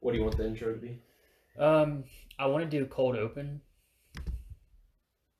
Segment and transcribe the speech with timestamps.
[0.00, 1.00] What do you want the intro to be?
[1.58, 2.04] Um,
[2.38, 3.60] I want to do cold open,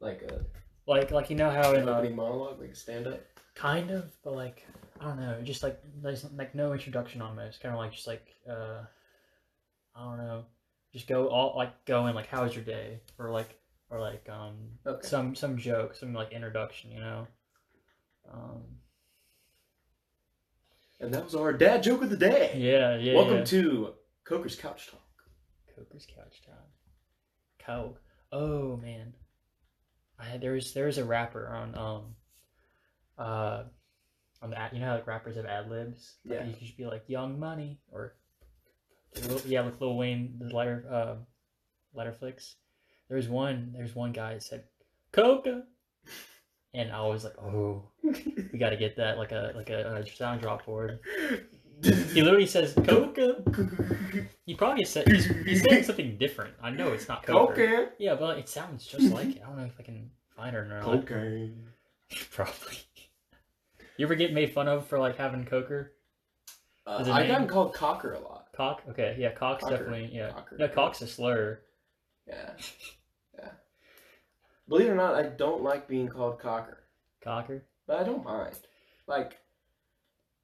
[0.00, 0.44] Like a
[0.90, 3.20] like like you know how in uh, opening monologue, like stand up.
[3.54, 4.66] kind of, but like
[5.00, 8.26] I don't know, just like there's like no introduction almost, kind of like just like
[8.50, 8.82] uh,
[9.94, 10.44] I don't know,
[10.92, 13.58] just go all like go in like how was your day or like
[13.90, 14.54] or like um
[14.86, 15.06] Okay.
[15.06, 17.26] some some joke, some like introduction, you know.
[18.32, 18.62] Um,
[21.00, 22.52] And that was our dad joke of the day.
[22.56, 23.14] yeah, yeah.
[23.14, 23.44] Welcome yeah.
[23.44, 23.94] to
[24.28, 25.00] Coker's Couch Talk.
[25.74, 26.68] Coker's couch Talk.
[27.64, 28.00] Coke.
[28.32, 29.12] Oh man,
[30.18, 32.14] I there was there was a rapper on um
[33.18, 33.64] uh
[34.42, 36.16] on the ad- you know how like rappers have ad libs.
[36.24, 36.44] Like, Yeah.
[36.46, 38.14] you could just be like Young Money or
[39.26, 41.14] Lil- yeah, like Lil Wayne the letter uh
[41.94, 42.56] letter flicks.
[43.08, 44.64] There's one there's one guy that said
[45.12, 45.62] Coca,
[46.74, 50.06] and I was like, oh, we got to get that like a like a, a
[50.06, 51.00] sound drop for it.
[51.82, 53.36] He literally says Coca.
[54.46, 56.54] He probably said he's, he's saying something different.
[56.62, 57.54] I know it's not Coca.
[57.54, 57.88] Cocaine.
[57.98, 59.42] Yeah, but it sounds just like it.
[59.44, 60.82] I don't know if I can find it or not.
[60.82, 61.68] Cocaine.
[62.30, 62.78] Probably.
[63.96, 65.92] You ever get made fun of for like having coker?
[66.86, 67.28] Uh, I name?
[67.28, 68.46] got called Cocker a lot.
[68.56, 68.82] Cock?
[68.88, 69.76] Okay, yeah, cock's Cocker.
[69.76, 70.30] definitely yeah.
[70.30, 70.56] Cocker.
[70.58, 71.60] No, cock's a slur.
[72.26, 72.50] Yeah.
[73.38, 73.50] Yeah.
[74.68, 76.84] Believe it or not, I don't like being called Cocker,
[77.22, 77.64] Cocker.
[77.86, 78.58] but I don't mind.
[79.06, 79.38] Like,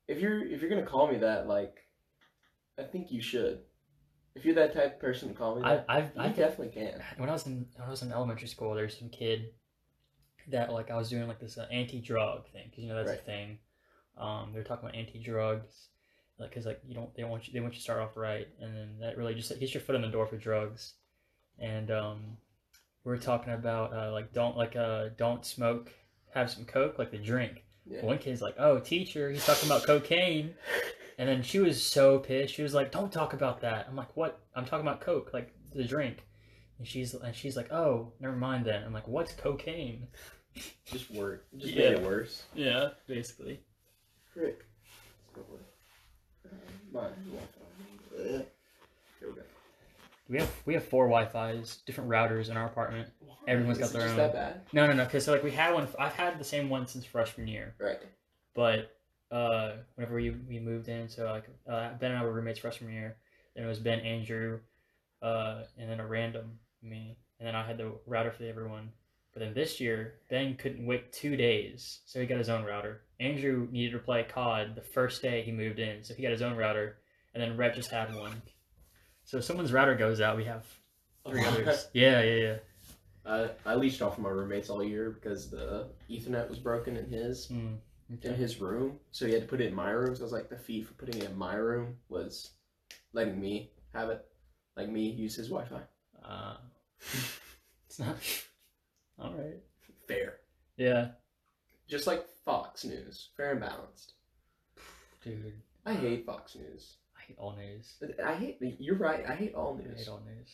[0.08, 1.78] if you're if you're gonna call me that, like,
[2.78, 3.60] I think you should.
[4.34, 6.68] If you're that type of person to call me I that, I've you I definitely
[6.68, 7.00] can.
[7.18, 9.50] when I was in when I was in elementary school, there's some kid
[10.48, 13.20] that like I was doing like this uh, anti-drug thing because you know that's Right.
[13.20, 13.58] a thing.
[14.18, 15.88] Um, they're talking about anti-drugs,
[16.38, 18.48] like because like you don't they want you they want you to start off right,
[18.60, 20.94] and then that really just like, gets your foot in the door for drugs.
[21.58, 22.36] And um,
[23.04, 25.92] we are talking about uh, like don't like uh don't smoke,
[26.34, 27.64] have some coke like the drink.
[27.86, 28.04] Yeah.
[28.04, 30.54] One kid's like, "Oh, teacher, he's talking about cocaine,"
[31.18, 32.54] and then she was so pissed.
[32.54, 34.40] She was like, "Don't talk about that." I'm like, "What?
[34.54, 36.24] I'm talking about coke, like the drink."
[36.78, 40.06] And she's and she's like, "Oh, never mind then." I'm like, "What's cocaine?"
[40.86, 41.44] Just work.
[41.58, 41.90] Just Yeah.
[41.90, 42.44] made it worse.
[42.54, 43.60] Yeah, basically.
[44.32, 44.64] Frick.
[45.36, 45.62] Let's go with,
[46.94, 46.98] uh.
[48.16, 48.42] Uh,
[49.20, 49.42] Here we go.
[50.28, 53.08] We have we have four Wi-Fi's, different routers in our apartment.
[53.46, 54.18] Everyone's got their just own.
[54.18, 54.60] that bad?
[54.72, 55.04] No, no, no.
[55.04, 55.86] Because so like we had one.
[55.98, 57.74] I've had the same one since freshman year.
[57.78, 58.00] Right.
[58.54, 58.96] But
[59.30, 62.92] uh, whenever we, we moved in, so like uh, Ben and I were roommates freshman
[62.92, 63.16] year.
[63.54, 64.60] Then it was Ben, Andrew,
[65.22, 68.90] uh, and then a random me, and then I had the router for everyone.
[69.32, 73.02] But then this year, Ben couldn't wait two days, so he got his own router.
[73.18, 76.42] Andrew needed to play COD the first day he moved in, so he got his
[76.42, 76.98] own router,
[77.34, 78.40] and then Rhett just had one.
[79.24, 80.64] So if someone's router goes out, we have
[81.26, 81.88] three others.
[81.92, 82.56] Yeah, yeah, yeah.
[83.26, 87.06] I, I leached off of my roommates all year because the Ethernet was broken in
[87.10, 87.78] his Mm,
[88.10, 88.34] in okay.
[88.34, 90.14] his room, so he had to put it in my room.
[90.14, 92.50] So I was like, the fee for putting it in my room was
[93.14, 94.24] letting me have it,
[94.76, 95.80] like me use his Wi-Fi.
[96.22, 96.56] Uh,
[97.86, 98.16] it's not.
[99.18, 99.60] All right.
[100.06, 100.40] Fair,
[100.76, 101.08] Yeah,
[101.88, 104.12] just like Fox News, fair and balanced.
[105.22, 105.54] dude.
[105.86, 106.96] I hate Fox News.
[107.16, 107.94] I hate all news.
[108.22, 108.58] I hate.
[108.78, 109.24] You're right.
[109.26, 109.86] I hate all news.
[109.86, 109.98] I news.
[110.00, 110.48] hate all news.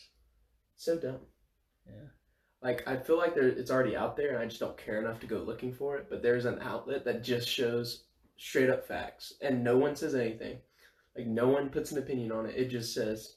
[0.77, 1.19] So dumb.
[1.85, 2.07] Yeah.
[2.63, 5.19] Like I feel like there, it's already out there, and I just don't care enough
[5.21, 6.07] to go looking for it.
[6.09, 8.03] But there's an outlet that just shows
[8.37, 10.57] straight up facts, and no one says anything.
[11.17, 12.55] Like no one puts an opinion on it.
[12.55, 13.35] It just says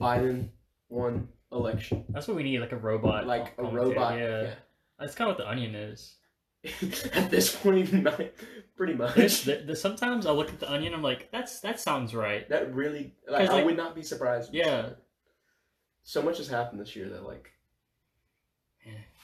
[0.00, 0.48] Biden
[0.88, 2.04] won election.
[2.08, 3.26] That's what we need, like a robot.
[3.26, 4.18] like a robot.
[4.18, 4.50] Yeah.
[4.98, 6.16] That's kind of what the onion is.
[7.14, 8.20] At this point, not,
[8.76, 9.44] pretty much.
[9.44, 12.46] the, sometimes I look at the onion, I'm like, that's that sounds right.
[12.50, 14.52] That really, like, I like- would not be surprised.
[14.52, 14.90] Yeah.
[16.02, 17.59] So much has happened this year that like Yeah.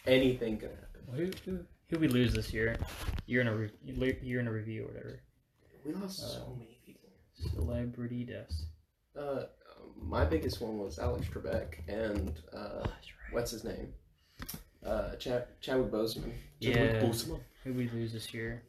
[0.06, 1.02] Anything can happen.
[1.14, 1.58] Who who
[1.88, 2.76] who we lose this year?
[3.26, 5.20] Year in a re- year in a review or whatever.
[5.84, 7.10] We lost Uh, so many people.
[7.54, 8.64] Celebrity deaths.
[9.18, 9.44] Uh,
[10.00, 12.92] my biggest one was Alex Trebek and uh, Oh, right.
[13.32, 13.92] what's his name?
[14.84, 16.32] Uh, Chad- Chadwick Boseman.
[16.60, 16.74] Yeah.
[16.74, 17.40] Chadwick Boseman.
[17.64, 18.62] Who we lose this year?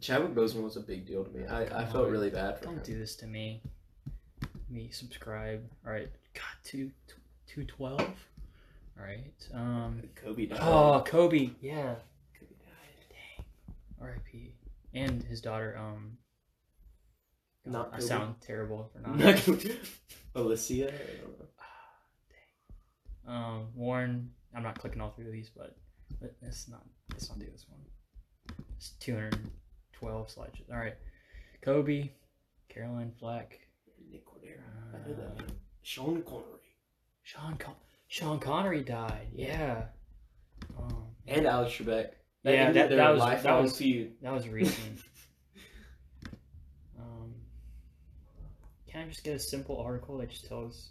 [0.00, 1.46] Chadwick Boseman was a big deal to me.
[1.46, 2.12] I, I Come felt on.
[2.12, 2.82] really bad for Don't him.
[2.84, 3.62] do this to me.
[4.68, 5.62] Me subscribe.
[5.86, 6.10] All right.
[6.34, 6.90] God, two
[7.46, 8.14] two twelve.
[8.98, 9.32] All right.
[9.54, 10.02] Um.
[10.14, 10.58] Kobe died.
[10.62, 11.50] Oh, Kobe.
[11.60, 11.94] Yeah.
[12.38, 13.44] Kobe died.
[14.00, 14.54] R.I.P.
[14.94, 15.76] And his daughter.
[15.78, 16.18] Um.
[17.64, 18.06] Not I Kobe.
[18.08, 19.16] sound terrible for not.
[19.46, 19.66] Not.
[20.34, 20.88] Alicia.
[20.88, 21.38] I don't
[23.26, 23.32] know.
[23.32, 23.66] um.
[23.74, 24.30] Warren.
[24.54, 25.76] I'm not clicking all three of these, but
[26.42, 27.80] let's not let's not do this one.
[28.76, 30.58] It's 212 slides.
[30.70, 30.96] All right.
[31.62, 32.10] Kobe.
[32.68, 33.58] Caroline Flack.
[34.10, 34.60] Nick Cordero.
[34.94, 35.42] I know that.
[35.42, 35.46] Uh.
[35.82, 36.76] Sean Connery.
[37.22, 37.74] Sean Con-
[38.12, 39.28] Sean Connery died.
[39.34, 39.86] Yeah.
[40.76, 42.10] Um, And Alex Trebek.
[42.44, 44.20] Yeah, that- that was- that was- feud.
[44.20, 45.00] that was recent.
[46.98, 47.34] um,
[48.86, 50.90] Can't I just get a simple article that just tells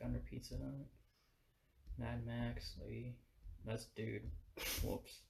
[0.00, 0.88] Founder Pizza Hut,
[1.96, 3.14] Mad Max, Lee.
[3.64, 4.28] That's dude.
[4.82, 5.22] Whoops.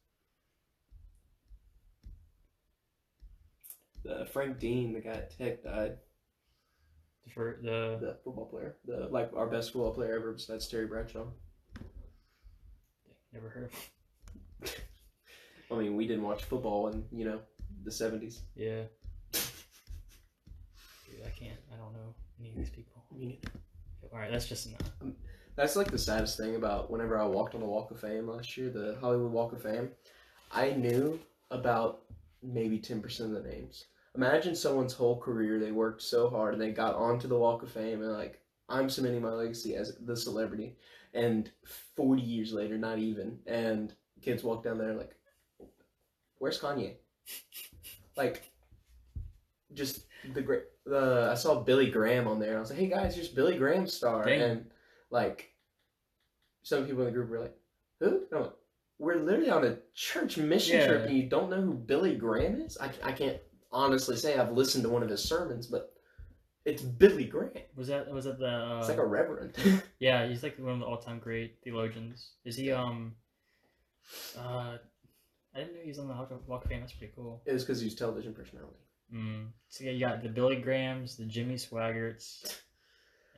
[4.03, 5.99] The Frank Dean, the guy at Tech, died.
[7.35, 11.27] For the The football player, the like our best football player ever besides Terry Bradshaw.
[13.33, 13.71] never heard
[14.63, 14.75] of.
[15.71, 17.41] I mean, we didn't watch football in you know
[17.85, 18.43] the seventies.
[18.55, 18.83] Yeah.
[19.33, 19.43] Dude,
[21.27, 21.59] I can't.
[21.73, 23.05] I don't know any of these people.
[24.13, 24.91] All right, that's just enough.
[25.03, 25.15] Um,
[25.57, 28.57] that's like the saddest thing about whenever I walked on the Walk of Fame last
[28.57, 29.91] year, the Hollywood Walk of Fame.
[30.53, 31.19] I knew
[31.51, 32.03] about
[32.43, 33.85] maybe ten percent of the names.
[34.17, 37.71] Imagine someone's whole career they worked so hard and they got onto the Walk of
[37.71, 40.77] Fame and like I'm cementing my legacy as the celebrity,
[41.15, 41.51] and
[41.97, 45.15] forty years later, not even, and kids walk down there like,
[46.39, 46.97] where's Kanye?
[48.17, 48.43] Like,
[49.73, 50.65] just the great.
[50.85, 52.59] The I saw Billy Graham on there.
[52.59, 54.41] I was like, hey guys, here's Billy Graham star, Dang.
[54.43, 54.71] and
[55.11, 55.51] like,
[56.63, 57.57] some people in the group were like,
[58.01, 58.25] who?
[58.31, 58.53] No,
[58.99, 60.87] we're literally on a church mission Yeah.
[60.87, 62.77] trip, and you don't know who Billy Graham is.
[62.79, 63.39] I I can't
[63.73, 65.93] honestly say I've listened to one of his sermons, but
[66.65, 67.53] it's Billy Graham.
[67.77, 68.47] Was that was that the?
[68.49, 69.55] Uh, It's like a reverend.
[70.01, 72.31] yeah, he's like one of the all-time great theologians.
[72.45, 72.73] Is he?
[72.73, 73.15] Um.
[74.37, 74.79] Uh,
[75.55, 76.81] I didn't know he was on the Walk of- Walk Fame.
[76.81, 77.43] That's pretty cool.
[77.47, 78.77] it was because he's television personality.
[79.15, 79.49] Mm.
[79.71, 82.59] So yeah, you got the Billy Grahams, the Jimmy Swaggarts,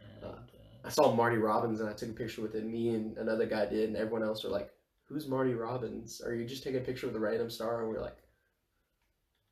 [0.00, 0.37] and uh,
[0.85, 2.65] I saw Marty Robbins and I took a picture with it.
[2.65, 4.71] Me and another guy did, and everyone else were like,
[5.05, 6.21] "Who's Marty Robbins?
[6.21, 8.17] Are you just taking a picture with a random star?" And we are like,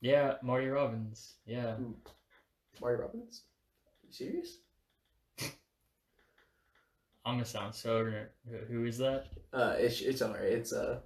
[0.00, 1.34] yeah, Marty Robbins.
[1.46, 1.74] Yeah,
[2.80, 3.42] "Marty Robbins?
[4.06, 4.58] you serious?"
[7.24, 8.30] I'm gonna sound so ignorant.
[8.68, 9.26] Who- is that?
[9.52, 10.42] Uh, it's it's alright.
[10.44, 11.00] It's uh,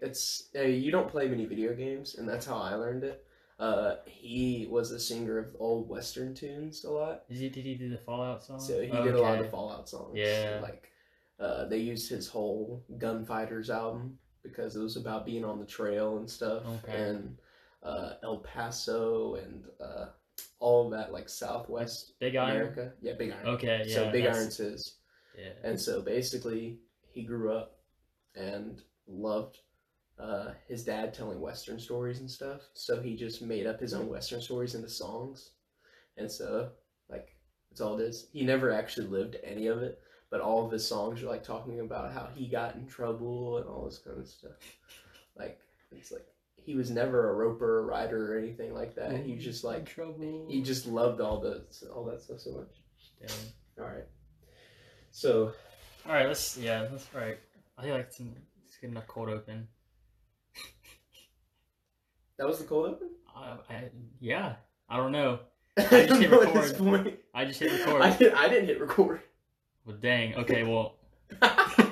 [0.00, 3.24] it's uh, you don't play many video games, and that's how I learned it.
[3.58, 7.48] Uh, he was a singer of old Western tunes a lot, Is he?
[7.48, 8.60] Did he do the Fallout song?
[8.60, 9.50] so he did a lot of.
[9.50, 10.12] Fallout songs.
[10.14, 10.60] Yeah.
[10.62, 10.92] like
[11.40, 16.18] uh, they used his whole Gunfighters album because it was about being on the trail
[16.18, 16.96] and stuff, Okay.
[17.02, 17.36] and
[17.82, 20.06] uh, El Paso and uh,
[20.58, 22.56] all of that like Southwest Big Iron.
[22.56, 22.92] America.
[23.00, 23.46] Yeah, Big Iron.
[23.46, 23.94] Okay, yeah.
[23.94, 24.94] so Big that's- Iron's his.
[25.36, 25.52] Yeah.
[25.62, 26.78] And so basically,
[27.12, 27.76] he grew up
[28.34, 29.58] and loved
[30.18, 32.62] uh, his dad telling Western stories and stuff.
[32.74, 35.50] So he just made up his own Western stories into songs.
[36.16, 36.70] And so,
[37.08, 37.36] like,
[37.70, 38.26] that's all it is.
[38.32, 41.78] He never actually lived any of it, but all of his songs are like talking
[41.78, 44.52] about how he got in trouble and all this kind of stuff.
[45.38, 45.60] Like,
[45.92, 46.26] it's like
[46.64, 49.24] he was never a roper or rider or anything like that.
[49.24, 50.46] He was just like, trouble.
[50.48, 51.64] he just loved all the
[51.94, 52.68] all that stuff so much.
[53.20, 53.84] Damn.
[53.84, 54.06] All right.
[55.10, 55.52] So
[56.06, 57.38] All right, let's yeah, that's all right.
[57.76, 59.68] I think like it's, it's good enough cold open.
[62.38, 63.08] that was the cold open.
[63.34, 63.84] I, I,
[64.20, 64.56] yeah,
[64.88, 65.40] I don't know.
[65.78, 67.18] I just hit know at this record.
[67.34, 68.02] I just hit record.
[68.02, 69.20] I, did, I didn't hit record.
[69.84, 70.34] Well, dang.
[70.34, 70.96] Okay, well,
[71.42, 71.84] okay,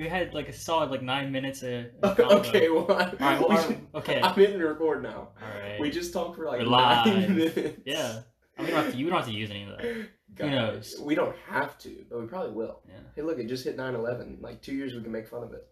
[0.00, 1.86] We had like a solid like nine minutes of.
[2.02, 2.86] of combo.
[2.86, 3.40] well, I, All right.
[3.40, 4.20] Well, we right, okay.
[4.22, 5.28] I'm hitting the record now.
[5.40, 5.80] All right.
[5.80, 7.30] We just talked for like We're nine live.
[7.36, 7.80] minutes.
[7.84, 8.20] Yeah.
[8.58, 10.08] I mean, you don't have to, you don't have to use any of that.
[10.34, 10.96] Guys, knows?
[11.00, 12.80] We don't have to, but we probably will.
[12.88, 12.94] Yeah.
[13.14, 14.40] Hey, look, it just hit 9/11.
[14.40, 15.68] Like two years, we can make fun of it.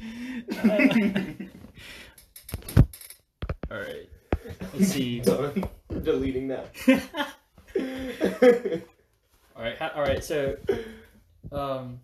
[3.70, 4.08] all right.
[4.74, 5.20] Let's see.
[5.20, 5.64] Done.
[6.02, 6.70] Deleting that.
[9.56, 9.80] all right.
[9.94, 10.22] All right.
[10.22, 10.56] So,
[11.54, 12.00] um,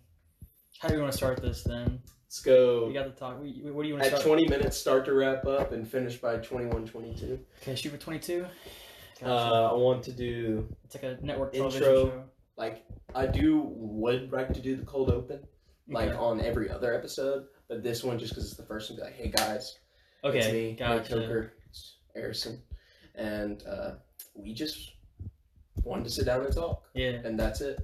[0.79, 1.99] how do you want to start this then?
[2.25, 2.87] Let's go.
[2.87, 3.41] We got to talk.
[3.41, 4.37] We, what do you want to At start?
[4.39, 7.39] 20 minutes, start to wrap up and finish by 21, 22.
[7.61, 8.45] Okay, shoot for twenty-two.
[9.19, 9.31] Gotcha.
[9.31, 11.71] Uh, I want to do it's like a network intro.
[11.79, 12.23] show.
[12.57, 15.41] like I do would like to do the cold open
[15.87, 16.17] like Okay.
[16.17, 19.13] on every other episode, but this one just because it's the first one, be like,
[19.15, 19.77] hey guys,
[20.23, 21.13] Okay, it's me, gotcha.
[21.15, 22.61] Coker, it's Harrison,
[23.15, 23.91] and uh,
[24.33, 24.93] we just
[25.83, 27.77] wanted to sit down and talk, Yeah, and that's it.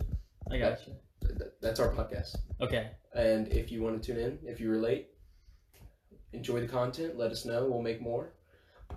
[0.49, 0.93] I got you.
[1.37, 2.35] Th- th- That's our podcast.
[2.61, 5.09] Okay, And if you want to tune in, if you relate,
[6.33, 7.17] enjoy the content.
[7.17, 7.65] Let us know.
[7.65, 8.33] We'll make more.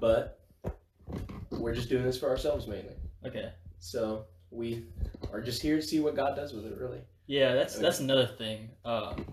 [0.00, 0.40] But
[1.50, 2.94] we're just doing this for ourselves mainly.
[3.26, 3.52] okay.
[3.78, 4.84] So we
[5.32, 6.76] are just here to see what God does with it.
[6.78, 7.00] Really.
[7.26, 7.82] Yeah, that's Okay.
[7.82, 8.70] that's another thing.
[8.84, 9.24] Um,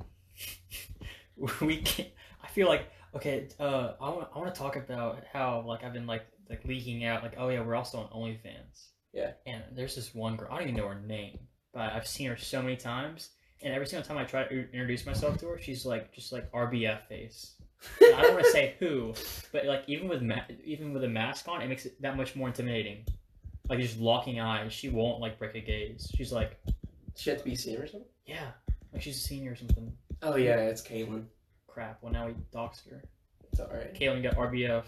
[1.62, 2.10] we can't.
[2.44, 3.50] I feel like okay.
[3.60, 7.04] Uh, I want I want to talk about how like I've been like like leaking
[7.06, 8.90] out like oh yeah we're also on OnlyFans.
[9.14, 9.32] Yeah.
[9.46, 11.40] And there's this one girl I don't even know her name,
[11.78, 13.30] but I've seen her so many times,
[13.62, 16.52] and every single time I try to introduce myself to her, she's like just like
[16.52, 17.54] RBF face.
[18.02, 19.14] I don't want to say who,
[19.52, 22.36] but like even with ma- even with a mask on, it makes it that much
[22.36, 23.06] more intimidating.
[23.70, 26.12] Like just locking eyes, she won't like break a gaze.
[26.16, 26.58] She's like,
[27.16, 28.10] She had to be seen or something.
[28.26, 28.48] yeah,
[28.92, 29.92] like she's a senior or something.
[30.24, 31.26] Oh yeah, it's Caitlin.
[31.68, 32.00] Crap.
[32.02, 33.04] Well, now we doxed her.
[33.52, 33.94] It's alright.
[33.94, 34.86] Caitlin got RBF.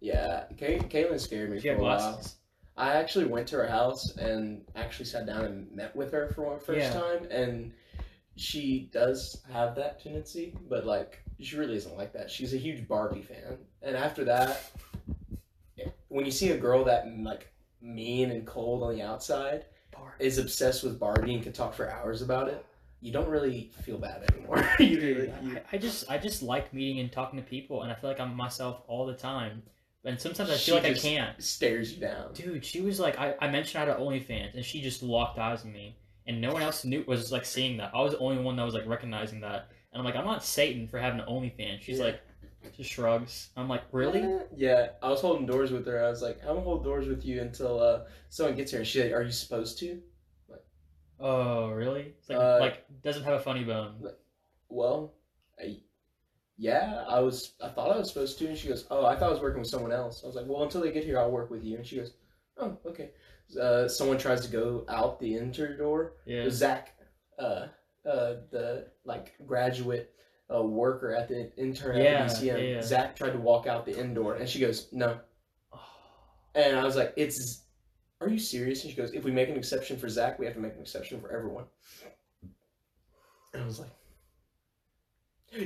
[0.00, 1.98] Yeah, Caitlin scared me She for a while.
[2.12, 2.34] glasses.
[2.76, 6.42] I actually went to her house and actually sat down and met with her for
[6.42, 7.00] one first Yeah.
[7.00, 7.72] time, and
[8.36, 12.30] she does have that tendency, but like she really isn't like that.
[12.30, 14.70] She's a huge Barbie fan, and after that,
[16.08, 19.64] when you see a girl that like mean and cold on the outside
[20.18, 22.64] is obsessed with Barbie and can talk for hours about it,
[23.00, 24.68] you don't really feel bad anymore.
[24.78, 27.90] you really, you, I, I just I just like meeting and talking to people, and
[27.92, 29.62] I feel like I'm myself all the time.
[30.06, 31.42] And sometimes I She feel like just- I can't.
[31.42, 32.32] stares you down.
[32.32, 35.38] Dude, she was like, I, I mentioned I had an OnlyFans, and she just locked
[35.38, 35.96] eyes with me,
[36.26, 37.90] and no one else knew was like seeing that.
[37.94, 40.44] I was the only one that was like recognizing that, and I'm like, I'm not
[40.44, 41.82] Satan for having an OnlyFans.
[41.82, 42.04] She's Yeah.
[42.06, 42.20] like,
[42.76, 43.50] just shrugs.
[43.56, 44.24] I'm like, really?
[44.56, 46.04] Yeah, I was holding doors with her.
[46.04, 48.80] I was like, I'm gonna hold doors with you until uh, someone gets here.
[48.80, 50.00] And she's like, Are you supposed to?
[50.48, 50.64] Like,
[51.20, 52.14] Oh, really?
[52.18, 54.08] It's like, Uh, like doesn't have a funny bone.
[54.68, 55.14] Well,
[55.60, 55.78] I,
[56.58, 57.52] yeah, I was.
[57.62, 59.60] I thought I was supposed to, and she goes, "Oh, I thought I was working
[59.60, 61.76] with someone else." I was like, "Well, until they get here, I'll work with you."
[61.76, 62.14] And she goes,
[62.56, 63.10] "Oh, okay."
[63.60, 66.14] Uh, someone tries to go out the enter door.
[66.24, 66.48] Yeah.
[66.48, 66.94] Zach,
[67.38, 67.66] uh,
[68.08, 70.12] uh, the like graduate
[70.52, 72.82] uh, worker at the intern Yeah, at the yeah, yeah.
[72.82, 75.20] Zach tried to walk out the indoor, and she goes, "No."
[76.54, 77.64] And I was like, "It's."
[78.22, 78.82] Are you serious?
[78.82, 80.80] And she goes, "If we make an exception for Zach, we have to make an
[80.80, 81.64] exception for everyone."
[83.52, 83.90] And I was like,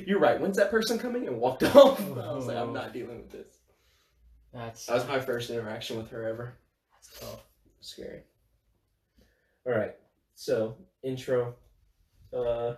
[0.06, 0.40] "You're right.
[0.40, 2.00] When's that person coming?" And walked off.
[2.00, 3.48] I was like, "I'm not dealing with this."
[4.52, 6.58] That's That was my first interaction with her ever.
[6.92, 7.40] that's tough.
[7.80, 8.22] Scary.
[9.66, 9.94] All right.
[10.34, 11.54] So intro.
[12.32, 12.74] Uh,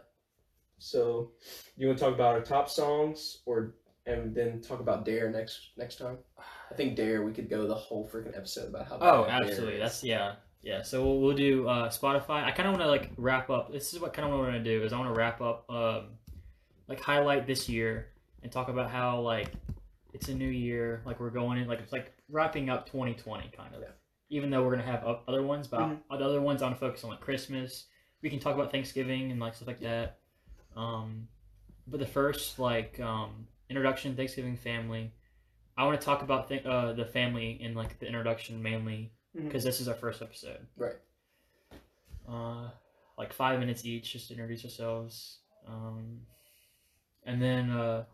[0.78, 1.32] so
[1.76, 3.74] you want to talk about our top songs, or
[4.06, 6.18] and then talk about Dare next next time?
[6.70, 8.98] I think Dare we could go the whole freaking episode about how.
[9.00, 9.78] Oh, absolutely.
[9.78, 10.82] That's yeah, yeah.
[10.82, 12.44] So we'll, we'll do uh, Spotify.
[12.44, 13.72] I kind of want to like wrap up.
[13.72, 15.40] This is what kind of what I want to do is I want to wrap
[15.40, 16.06] up, um,
[16.88, 18.08] like highlight this year
[18.42, 19.52] and talk about how like
[20.12, 21.02] it's a new year.
[21.04, 23.80] Like we're going in like it's like wrapping up 2020 kind of.
[23.82, 23.88] Yeah.
[24.30, 26.00] Even though we're gonna have other ones, but Mhm.
[26.10, 27.86] the other ones I want to focus on like Christmas.
[28.22, 30.18] We can talk about Thanksgiving and like stuff like that.
[30.76, 31.28] Um,
[31.86, 35.12] but the first like um, introduction, Thanksgiving family.
[35.76, 39.64] I want to talk about th- uh, the family in like the introduction mainly because
[39.64, 40.66] this is our first episode.
[40.76, 40.96] Right.
[42.28, 42.68] Uh,
[43.18, 45.38] like five minutes each, just to introduce ourselves.
[45.66, 46.20] Um,
[47.24, 48.04] and then uh,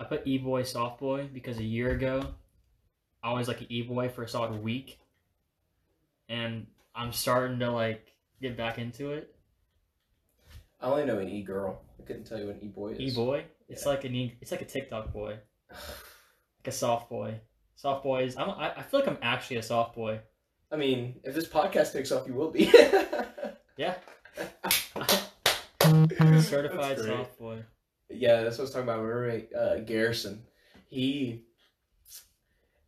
[0.00, 2.34] I put E Boy Soft Boy because a year ago
[3.22, 4.98] I was like an E Boy for a solid week,
[6.28, 9.34] and I'm starting to like get back into it.
[10.80, 11.80] I only know an E girl.
[11.98, 13.00] I couldn't tell you what an E boy is.
[13.00, 13.88] E Boy, it's Yeah.
[13.90, 15.38] like an e, it's like a TikTok boy,
[15.70, 17.40] like a soft boy.
[17.76, 18.36] Soft boys.
[18.36, 20.20] I'm, I, I feel like I'm actually a soft boy.
[20.70, 22.72] I mean, if this podcast takes off, you will be.
[23.76, 23.94] Yeah.
[26.42, 27.64] Certified soft boy.
[28.10, 28.98] Yeah, that's what I was talking about.
[29.00, 30.42] My roommate uh, Garrison,
[30.88, 31.44] he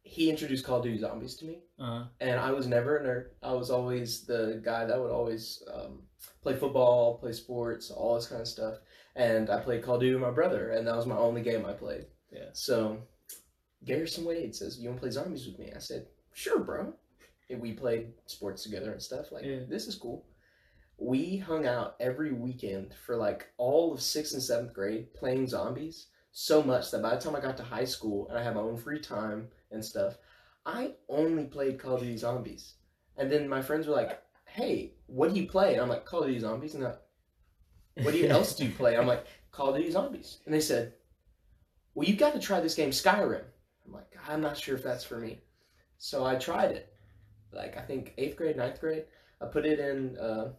[0.03, 3.25] he introduced Call of Duty Zombies to me, Uh, and I was never a nerd.
[3.43, 6.03] I was always the guy that would always um,
[6.43, 8.77] play football, play sports, all this kind of stuff.
[9.17, 11.67] And I played Call of Duty with my brother, and that was my only game
[11.67, 12.07] I played.
[12.31, 12.51] Yeah.
[12.53, 12.99] So
[13.85, 16.95] Garrison Wade says, "You want to play zombies with me?" I said, "Sure, bro."
[17.51, 19.33] And we played sports together and stuff.
[19.33, 19.61] Like Yeah.
[19.69, 20.25] this is cool.
[20.99, 26.07] We hung out every weekend for like all of sixth and seventh grade playing zombies
[26.33, 28.63] so much that by the time I got to high school and I had my
[28.63, 30.17] own free time and stuff,
[30.65, 32.75] I only played Call of Duty Zombies.
[33.17, 36.23] And then my friends were like, "Hey, what do you play?" And I'm like, "Call
[36.23, 37.01] of Duty Zombies." And they're like,
[38.03, 38.97] what do you, else do you play?
[38.97, 40.39] I'm like, Call of Duty Zombies.
[40.45, 40.93] And they said,
[41.95, 43.45] Well, you've got to try this game, Skyrim.
[43.87, 45.41] I'm like, I'm not sure if that's for me.
[45.99, 46.93] So I tried it.
[47.53, 49.05] Like I think eighth grade, ninth grade.
[49.41, 50.53] I put it in uh,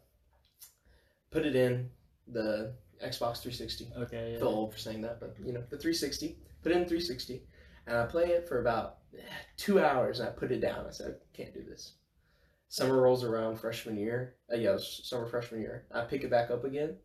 [1.31, 1.89] put it in
[2.27, 3.89] the Xbox 360.
[3.97, 4.33] Okay.
[4.33, 4.39] Yeah.
[4.39, 6.37] feel old for saying that, but you know, the 360.
[6.63, 7.43] Put it in 360.
[7.85, 9.21] And I play it for about eh,
[9.55, 10.85] two hours and I put it down.
[10.87, 11.93] I said, I can't do this.
[12.69, 14.35] Summer rolls around freshman year.
[14.51, 15.85] Uh, yeah, it was summer freshman year.
[15.93, 16.97] I pick it back up again.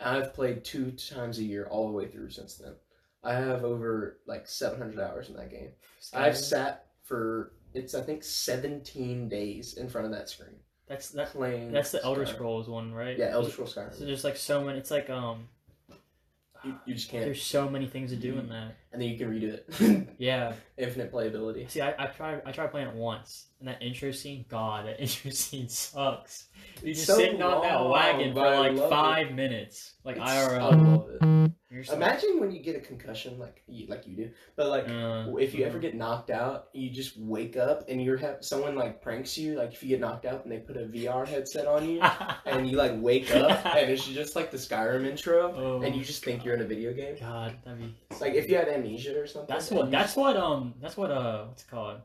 [0.00, 2.74] I've played two times a year all the way through since then.
[3.22, 5.70] I have over like 700 hours in that game.
[6.14, 10.56] I've sat for it's I think 17 days in front of that screen
[10.88, 11.30] That's that.
[11.32, 11.72] playing.
[11.72, 12.34] That's the Elder Skyrim.
[12.34, 13.18] Scrolls one, right?
[13.18, 13.96] Yeah, Elder Scrolls Skyrim.
[13.98, 14.78] So there's like so many.
[14.78, 15.48] It's like um.
[16.64, 18.74] You, you just can't, There's so many things to do in that.
[18.90, 20.08] and then you can redo it.
[20.18, 20.54] Yeah.
[20.78, 21.70] Infinite playability.
[21.70, 24.98] See, I, I tried I tried playing it once, and that intro scene, God, that
[25.00, 26.46] intro scene sucks.
[26.82, 30.82] You're just so sitting on that wagon for like five minutes, like It's- I IRL.
[31.20, 31.45] love it.
[31.76, 34.30] You're You're just like, Imagine when you get a concussion like you, like you do,
[34.56, 38.02] but like uh, if you ever uh, get knocked out, you just wake up and
[38.02, 39.56] you're have someone like pranks you.
[39.56, 42.00] Like if you get knocked out and they put a VR headset on you,
[42.46, 46.02] and you like wake up and it's just like the Skyrim intro, Oh, and you
[46.02, 47.16] just think you're in a video game.
[47.20, 47.94] God, that'd be.
[48.22, 49.54] Like if you had amnesia or something.
[49.54, 49.90] That's what.
[49.90, 50.38] That's what.
[50.38, 50.72] Um.
[50.80, 51.10] That's what.
[51.10, 51.44] Uh.
[51.44, 52.00] What's it called?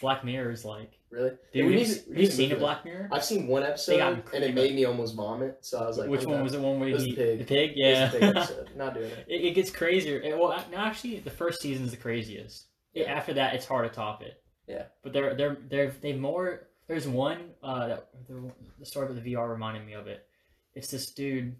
[0.00, 0.95] Black Mirror is like.
[1.10, 1.30] Really.
[1.52, 2.56] Dude, we have need you, to- we have need you seen a.
[2.56, 3.08] Black Mirror?
[3.12, 4.00] I've seen one episode
[4.34, 5.58] and it made me almost vomit.
[5.62, 7.38] So I was like, Which one was the one where It was he the pig.
[7.40, 7.70] the pig?
[7.70, 8.12] It Yeah.
[8.12, 8.56] a pig.
[8.76, 9.24] Not doing it.
[9.28, 10.20] it, it gets crazier.
[10.20, 12.66] It- well, actually, the first season is the craziest.
[12.94, 13.04] Yeah.
[13.12, 14.42] After that, it's hard to top it.
[14.66, 14.84] Yeah.
[15.02, 16.68] But they're they're they're they more.
[16.88, 20.26] There's one uh that the, the story about the VR reminded me of it.
[20.74, 21.56] It's this dude.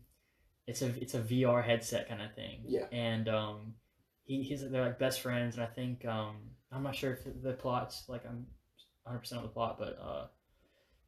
[0.66, 2.62] It's a it's a VR headset kind of thing.
[2.66, 2.86] Yeah.
[2.90, 3.74] And um,
[4.24, 6.36] he he's they're like best friends, and I think um
[6.72, 8.46] I'm not sure if the plot's like I'm
[9.06, 10.26] 100 percent of the plot, but uh,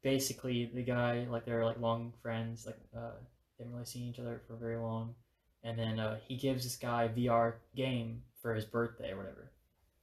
[0.02, 3.12] basically the guy like they're like long friends, like uh
[3.58, 5.14] they haven't really seen each other for very long,
[5.64, 9.50] and then uh, he gives this guy a VR game for his birthday or whatever.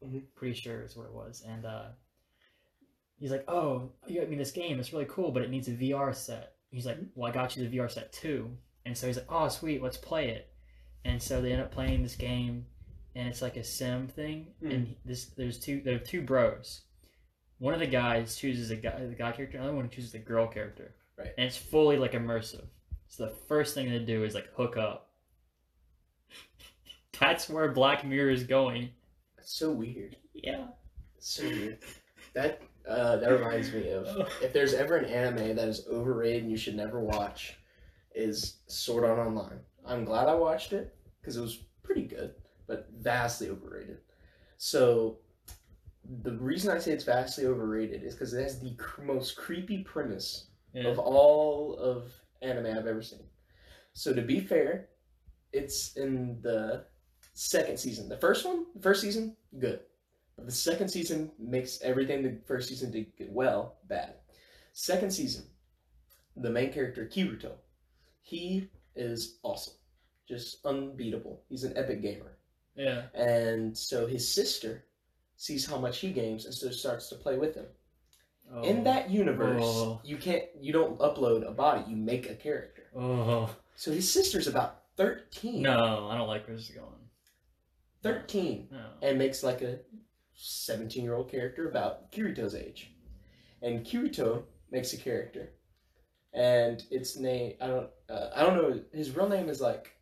[0.03, 0.23] Mhm.
[0.35, 1.85] Pretty sure is what it was, and uh,
[3.17, 4.79] he's like, "Oh, you got me this game.
[4.79, 7.67] It's really cool, but it needs a VR set." He's like, "Well, I got you
[7.67, 10.51] the VR set too," and so he's like, "Oh, sweet, let's play it."
[11.05, 12.65] And so they end up playing this game,
[13.15, 14.53] and it's like a sim thing.
[14.61, 14.73] Mm.
[14.73, 16.81] And this there's two there are two bros.
[17.59, 20.47] One of the guys chooses a guy the guy character, another one chooses the girl
[20.47, 20.93] character.
[21.17, 21.31] Right.
[21.37, 22.65] And it's fully like immersive.
[23.07, 25.11] So the first thing they do is like hook up.
[27.19, 28.89] That's where Black Mirror is going.
[29.37, 30.17] It's so weird.
[30.33, 30.65] Yeah.
[31.19, 31.79] So weird.
[32.33, 34.07] That uh, that reminds me of
[34.41, 37.57] if there's ever an anime that is overrated and you should never watch,
[38.13, 39.59] is Sword Art Online.
[39.85, 42.33] I'm glad I watched it because it was pretty good,
[42.67, 43.99] but vastly overrated.
[44.57, 45.19] So
[46.21, 49.83] the reason I say it's vastly overrated is because it has the cr- most creepy
[49.83, 50.87] premise Yeah.
[50.87, 53.23] of all of anime I've ever seen.
[53.93, 54.89] So to be fair,
[55.53, 56.85] it's in the
[57.33, 58.09] second season.
[58.09, 59.79] The first one, the first season, good.
[60.35, 64.15] But the second season makes everything the first season did well bad.
[64.73, 65.45] Second season,
[66.35, 67.53] the main character Kirito,
[68.21, 69.75] he is awesome,
[70.27, 71.41] just unbeatable.
[71.47, 72.37] He's an epic gamer,
[72.75, 73.07] Yeah.
[73.13, 74.83] and so his sister
[75.37, 77.65] sees how much he games and so starts to play with him.
[78.63, 78.83] In Oh.
[78.83, 80.01] that universe, Oh.
[80.03, 82.83] you can't, you don't upload a body, you make a character.
[82.95, 83.53] Oh.
[83.75, 85.61] So his sister's about thirteen.
[85.63, 86.91] No, I don't like where this is going.
[88.03, 88.85] 13 No.
[89.01, 89.79] and makes like a
[90.35, 92.91] 17 year old character about Kirito's age.
[93.61, 95.53] And Kirito makes a character.
[96.33, 99.94] And its name, I don't, uh, I don't know, his real name is like,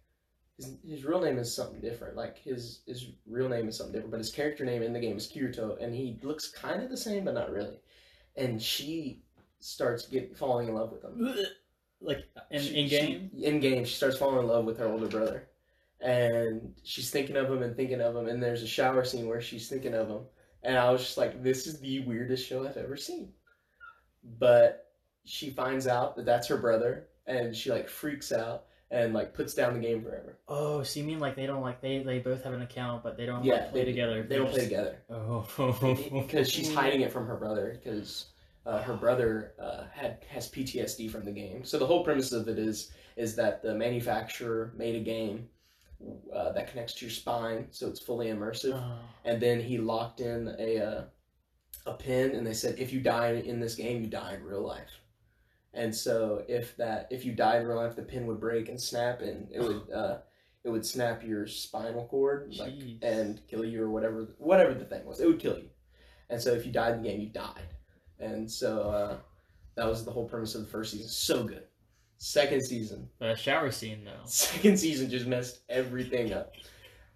[0.63, 2.15] his, his real name is something different.
[2.15, 5.17] Like his, his real name is something different, but his character name in the game
[5.17, 7.79] is Kirito, and he looks kind of the same, but not really.
[8.35, 9.21] And she
[9.59, 11.35] starts get falling in love with him.
[12.05, 13.31] Like in, She- in game?
[13.33, 15.47] she- in game, she starts falling in love with her older brother,
[16.01, 18.27] and she's thinking of him and thinking of him.
[18.27, 20.19] And there's a shower scene where she's thinking of him,
[20.63, 23.31] and I was just like, "This is the weirdest show I've ever seen."
[24.37, 24.91] But
[25.25, 29.53] she finds out that that's her brother, and she like freaks out and like puts
[29.53, 30.37] down the game forever.
[30.47, 33.17] Oh, so you mean like they don't like they they both have an account but
[33.17, 34.23] they don't Yeah, like, play they- together?
[34.23, 35.45] They don't play together Oh.
[36.13, 38.27] because she's hiding it from her brother because
[38.65, 41.65] uh, her brother uh, had has PTSD from the game.
[41.65, 45.49] So the whole premise of it is is that the manufacturer made a game
[46.33, 48.73] uh, that connects to your spine, so it's fully immersive.
[48.75, 48.99] Oh.
[49.25, 51.01] And then he locked in a uh,
[51.85, 54.61] a pin, and they said if you die in this game, you die in real
[54.61, 54.91] life.
[55.73, 58.79] And so if that if you died in real life, the pin would break and
[58.79, 60.17] snap, and it would uh,
[60.63, 65.05] it would snap your spinal cord like and kill you or whatever whatever the thing
[65.05, 65.19] was.
[65.19, 65.69] It would kill you.
[66.29, 67.73] And so if you died in the game, you died.
[68.19, 69.17] And so uh,
[69.75, 71.09] that was the whole premise of the first season.
[71.09, 71.63] So good.
[72.17, 74.21] Second season, The shower scene though.
[74.25, 76.53] second season just messed everything up.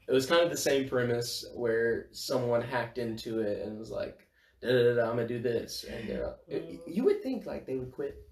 [0.08, 4.28] It was kind of the same premise where someone hacked into it and was like,
[4.62, 6.10] da, da, da, da, "I'm gonna do this," and
[6.48, 8.27] it- you would think like they would quit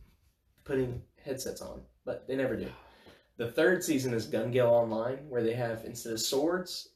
[0.66, 2.68] putting headsets on, but they never do.
[3.38, 6.90] The third season is Gun Gale Online, where they have instead of swords,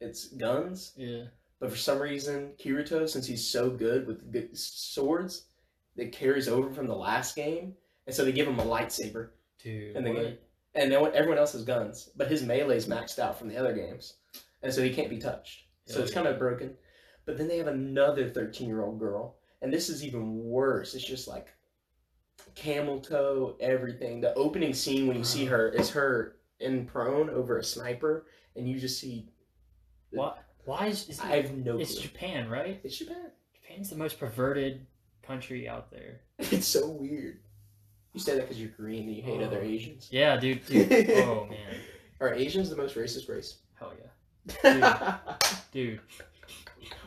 [0.00, 0.92] it's guns.
[0.96, 1.24] Yeah.
[1.60, 5.46] But for some reason, Kirito, since he's so good with good swords,
[5.96, 7.74] that carries over from the last game,
[8.06, 9.28] and so they give him a lightsaber
[9.62, 9.96] Dude.
[9.96, 10.22] in the what?
[10.22, 10.36] game.
[10.74, 13.72] And no one, everyone else has guns, but his melee's maxed out from the other
[13.72, 14.14] games,
[14.62, 15.66] and so he can't be touched.
[15.86, 16.16] So it's yeah.
[16.16, 16.74] kind of broken.
[17.26, 20.94] But then they have another thirteen-year-old girl, and this is even worse.
[20.94, 21.46] It's just like
[22.54, 24.20] camel toe, everything.
[24.20, 28.68] The opening scene when you see her is her in prone over a sniper, and
[28.68, 29.28] you just see.
[30.10, 30.34] Why?
[30.64, 32.02] Why is, is I have no it's clue.
[32.02, 32.80] Japan, right?
[32.84, 33.30] It's Japan.
[33.54, 34.86] Japan's the most perverted
[35.22, 36.20] country out there.
[36.38, 37.40] It's so weird.
[38.12, 39.64] You say that because you're green and you hate other Oh.
[39.66, 40.08] Asians.
[40.10, 40.64] Yeah, dude.
[40.66, 40.90] dude.
[41.10, 41.76] oh man.
[42.20, 43.56] Are Asians the most racist race?
[43.78, 43.92] Hell
[44.62, 45.16] yeah,
[45.72, 46.00] dude.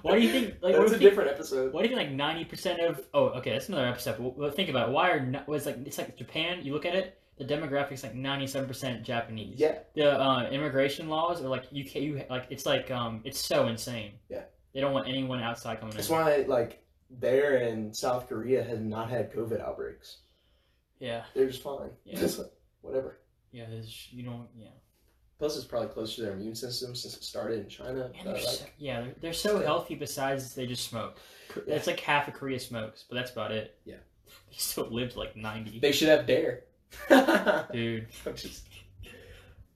[0.02, 0.56] Why do you think?
[0.62, 1.74] Like, what That's a think, different episode.
[1.74, 3.06] Why do you think like ninety percent of?
[3.14, 4.18] Oh, okay, that's another episode.
[4.20, 4.92] Well, think about it.
[4.92, 6.60] why are was like it's like Japan.
[6.64, 9.60] You look at it, the demographics like ninety seven percent Japanese.
[9.60, 13.40] Yeah, The uh, immigration laws are like you can you like it's like um it's
[13.40, 14.14] so insane.
[14.30, 14.44] Yeah.
[14.74, 16.16] They don't want anyone outside coming that's in.
[16.16, 20.18] why like there in South Korea has not had COVID outbreaks.
[21.00, 21.24] Yeah.
[21.34, 21.90] They're just fine.
[22.06, 22.20] Yeah.
[22.20, 23.20] Just like, whatever.
[23.52, 23.66] Yeah.
[23.70, 24.70] There's you don't yeah.
[25.40, 28.10] Plus, it's probably close to their immune system since it started in China.
[28.24, 29.66] They're like, so, yeah they're, they're so Yeah.
[29.66, 29.94] healthy.
[29.96, 31.18] Besides they just smoke.
[31.68, 31.76] yeah.
[31.76, 33.78] It's like half of Korea smokes, but that's about it.
[33.86, 33.96] Yeah.
[34.50, 35.80] They still lived like ninety.
[35.80, 36.64] they should have dare.
[37.72, 38.08] Dude.
[38.26, 38.68] I'm just-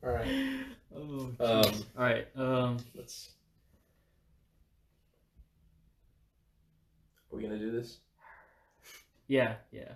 [0.04, 0.28] All right.
[0.94, 2.28] Oh, um, all right.
[2.36, 2.78] Um.
[2.96, 3.30] let's.
[7.32, 8.00] Are we gonna do this?
[9.30, 9.56] Yeah.
[9.72, 9.94] Yeah.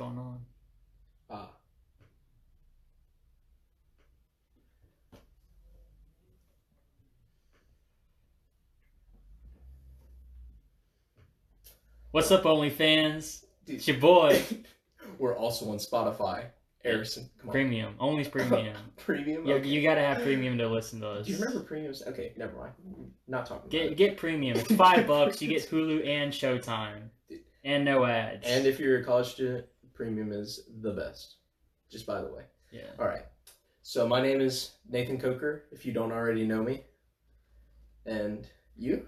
[0.00, 0.38] Going on?
[1.28, 1.50] Ah.
[12.10, 13.44] What's up, OnlyFans?
[13.66, 14.42] It's your boy,
[15.18, 16.46] We're also on Spotify.
[16.82, 17.52] Harrison, come on.
[17.52, 17.94] Premium.
[18.00, 18.74] Only Premium.
[18.96, 19.46] Premium.
[19.46, 19.68] You, Okay.
[19.68, 21.26] you gotta have Premium to listen to us.
[21.26, 22.02] Do you remember premiums?
[22.06, 22.72] Okay, never mind.
[23.28, 23.56] Not talking.
[23.64, 23.96] about Get it.
[23.96, 24.56] get Premium.
[24.58, 25.42] It's five bucks.
[25.42, 27.10] You get Hulu and Showtime,
[27.64, 28.46] and no ads.
[28.46, 29.66] And if you're a college student,
[30.00, 31.34] premium is the best.
[31.90, 32.44] Just by the way.
[32.72, 32.86] yeah.
[32.98, 33.26] All right.
[33.82, 35.64] So my name is Nathan Coker.
[35.72, 36.84] If you don't already know me,
[38.06, 38.46] and
[38.78, 39.06] you,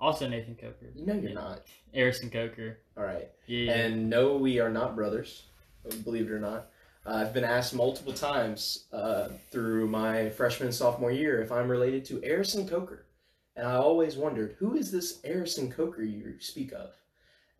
[0.00, 0.92] Also Nathan Coker.
[0.94, 1.34] No, you're Yeah.
[1.34, 1.62] not.
[1.92, 2.78] Harrison Coker.
[2.96, 3.28] All right.
[3.46, 3.72] Yeah.
[3.72, 5.46] And no, we are not brothers.
[6.04, 6.70] Believe it or not.
[7.04, 12.04] Uh, I've been asked multiple times uh, through my freshman sophomore year if I'm related
[12.06, 13.06] to Harrison Coker.
[13.56, 16.90] And I always wondered, who is this Harrison Coker you speak of?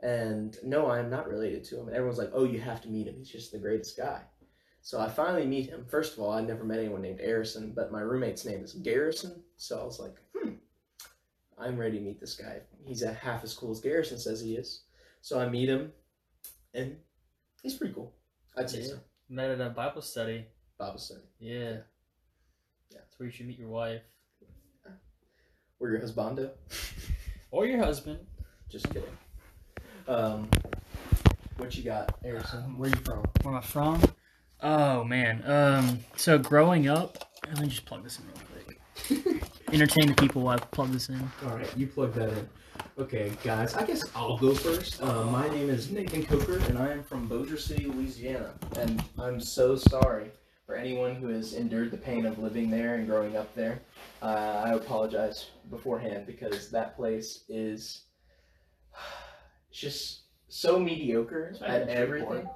[0.02, 1.88] And no, I'm not related to him.
[1.88, 3.16] And everyone's like, oh, you have to meet him.
[3.18, 4.20] He's just the greatest guy.
[4.80, 5.84] So I finally meet him.
[5.90, 9.42] First of all, I never met anyone named Harrison, but my roommate's name is Garrison.
[9.56, 10.50] So I was like, hmm,
[11.58, 12.60] I'm ready to meet this guy.
[12.86, 14.84] He's a half as cool as Garrison says he is.
[15.20, 15.92] So I meet him,
[16.74, 16.96] and
[17.62, 18.14] he's pretty cool.
[18.56, 18.86] I'd say Yeah.
[18.86, 18.98] so.
[19.28, 20.46] Met at a Bible study.
[20.78, 21.20] Bible study.
[21.40, 21.78] Yeah.
[22.90, 22.98] Yeah.
[23.00, 24.00] That's where you should meet your wife
[25.80, 26.52] We're your husbando.
[27.50, 28.20] or your husband.
[28.70, 29.02] Just kidding.
[30.08, 30.48] Um,
[31.58, 32.78] what you got, Harrison?
[32.78, 33.24] Where you from?
[33.42, 34.02] Where am I from?
[34.62, 35.42] Oh man.
[35.44, 36.00] Um.
[36.16, 39.42] So growing up, let me just plug this in real quick.
[39.72, 41.30] Entertain the people while I plug this in.
[41.44, 42.48] All right, you plug that in.
[42.98, 45.02] Okay, guys, I guess I'll go first.
[45.02, 48.54] Uh, my name is Nathan Coker, and I am from Bossier City, Louisiana.
[48.78, 50.30] And I'm so sorry
[50.66, 53.82] for anyone who has endured the pain of living there and growing up there.
[54.22, 58.02] Uh, I apologize beforehand because that place is
[59.70, 62.28] it's just so mediocre at everything.
[62.28, 62.54] Shreveport.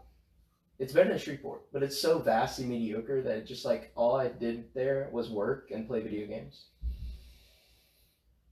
[0.79, 4.29] It's better than Shreveport, but it's so vastly mediocre that it just like all I
[4.29, 6.67] did there was work and play video games.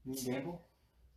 [0.05, 0.61] You gamble?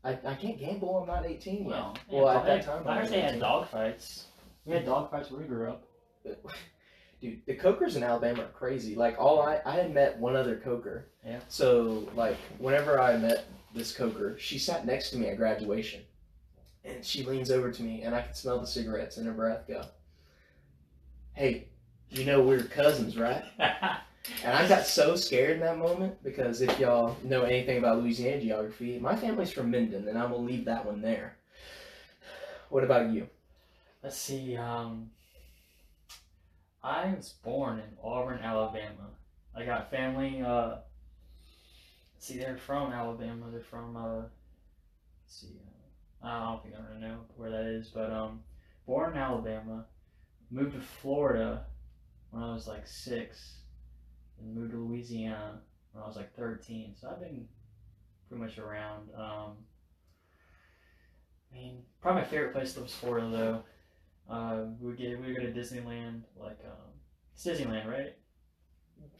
[0.02, 0.98] I, I can't gamble.
[0.98, 1.66] I'm not 18 yet.
[1.66, 3.40] Well, well, at that time, I heard they had 18.
[3.40, 4.24] dog fights.
[4.64, 5.84] We had dog fights where we grew up.
[7.20, 8.94] Dude, the Cokers in Alabama are crazy.
[8.94, 11.06] Like all I I had met one other Coker.
[11.24, 11.40] Yeah.
[11.48, 16.02] So like whenever I met this Coker, she sat next to me at graduation,
[16.84, 19.66] and she leans over to me, and I can smell the cigarettes in her breath.
[19.66, 19.84] Go.
[21.32, 21.68] Hey,
[22.10, 23.44] you know we're cousins, right?
[24.42, 28.40] And I got so scared in that moment because if y'all know anything about Louisiana
[28.40, 31.36] geography, my family's from Minden, and I will leave that one there.
[32.70, 33.28] What about you?
[34.02, 34.56] Let's see.
[34.56, 35.10] Um,
[36.82, 39.10] I was born in Auburn, Alabama.
[39.54, 40.42] I got family.
[40.42, 40.76] Uh,
[42.18, 43.46] see, they're from Alabama.
[43.50, 43.96] They're from.
[43.96, 44.30] Uh, let's
[45.26, 45.60] see.
[46.24, 48.40] Uh, I don't think I know where that is, but um,
[48.86, 49.84] born in Alabama,
[50.50, 51.66] moved to Florida
[52.30, 53.58] when I was like six,
[54.40, 55.60] and moved to Louisiana
[55.92, 56.94] when I was like thirteen.
[56.98, 57.46] So I've been
[58.28, 59.10] pretty much around.
[59.16, 59.56] Um,
[61.52, 63.62] I mean, probably my favorite place was Florida though.
[64.32, 66.92] Uh, we would get we would go to Disneyland, like um,
[67.34, 68.14] it's Disneyland, right?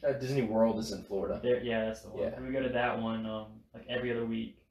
[0.09, 1.41] Uh, Disney World is in Florida.
[1.43, 2.23] There, yeah, that's the one.
[2.23, 2.41] Yeah.
[2.41, 4.64] We go to that one um, like every other week.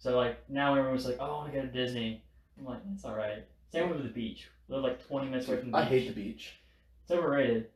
[0.00, 2.24] So like now everyone's like, oh, I want to go to Disney.
[2.58, 3.44] I'm like, it's all right.
[3.70, 4.48] Same with the beach.
[4.66, 5.86] We live like 20 minutes away from the beach.
[5.86, 6.58] I hate the beach.
[7.02, 7.68] It's overrated.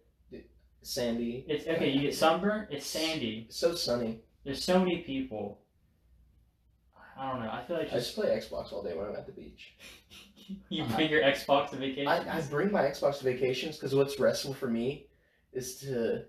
[0.82, 1.44] Sandy.
[1.48, 1.90] It's okay.
[1.90, 2.66] You get sunburn.
[2.70, 3.46] It's sandy.
[3.48, 4.20] It's so sunny.
[4.44, 5.58] There's so many people.
[7.18, 7.50] I don't know.
[7.50, 9.74] I feel like I just just play Xbox all day when I'm at the beach.
[10.68, 12.08] you bring your Xbox to vacation.
[12.08, 15.06] I, I bring my Xbox to vacations because what's restful for me
[15.52, 16.24] is to,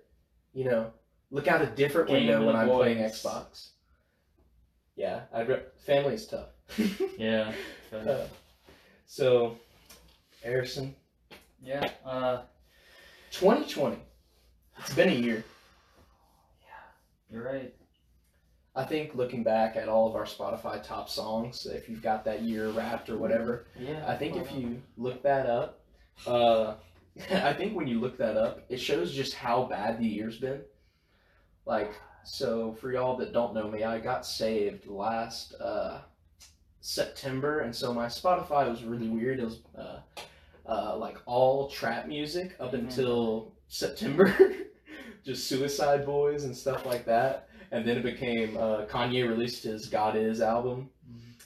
[0.53, 0.91] you know,
[1.31, 2.99] look out a different Game window when I'm playing.
[2.99, 3.69] Xbox.
[4.95, 6.49] Yeah, I'd re- family's tough.
[7.17, 7.51] yeah.
[7.51, 7.53] I
[7.89, 8.09] feel you.
[8.11, 8.27] Uh,
[9.07, 9.57] So,
[10.43, 10.95] Harrison,
[11.61, 11.89] Yeah.
[12.05, 12.41] Uh,
[13.31, 13.97] 2020.
[14.79, 15.43] It's been a year.
[16.61, 16.67] Yeah,
[17.29, 17.73] you're right.
[18.75, 22.41] I think looking back at all of our Spotify top songs, if you've got that
[22.41, 24.03] year wrapped or whatever, Yeah.
[24.07, 25.81] I think if you look that up,
[26.27, 26.75] uh,
[27.31, 30.61] I think when you look that up, it shows just how bad the year's been.
[31.65, 31.93] Like,
[32.25, 35.99] so for y'all that don't know me, I got saved last uh,
[36.81, 39.39] September, and so my Spotify was really weird.
[39.39, 39.99] It was uh,
[40.67, 42.79] uh, like all trap music up Mhm.
[42.79, 44.35] until September,
[45.25, 47.49] just Suicide Boys and stuff like that.
[47.71, 50.89] And then it became uh, Kanye released his God Is album,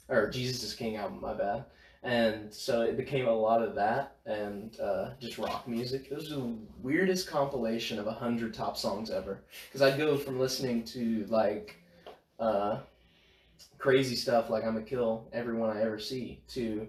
[0.08, 1.64] or Jesus is King album, my bad.
[2.02, 6.08] And so it became a lot of that and uh, just rock music.
[6.10, 9.42] It was the weirdest compilation of a hundred top songs ever.
[9.68, 11.76] Because I'd go from listening to like
[12.38, 12.78] uh,
[13.78, 16.88] crazy stuff like I'm gonna kill everyone I ever see to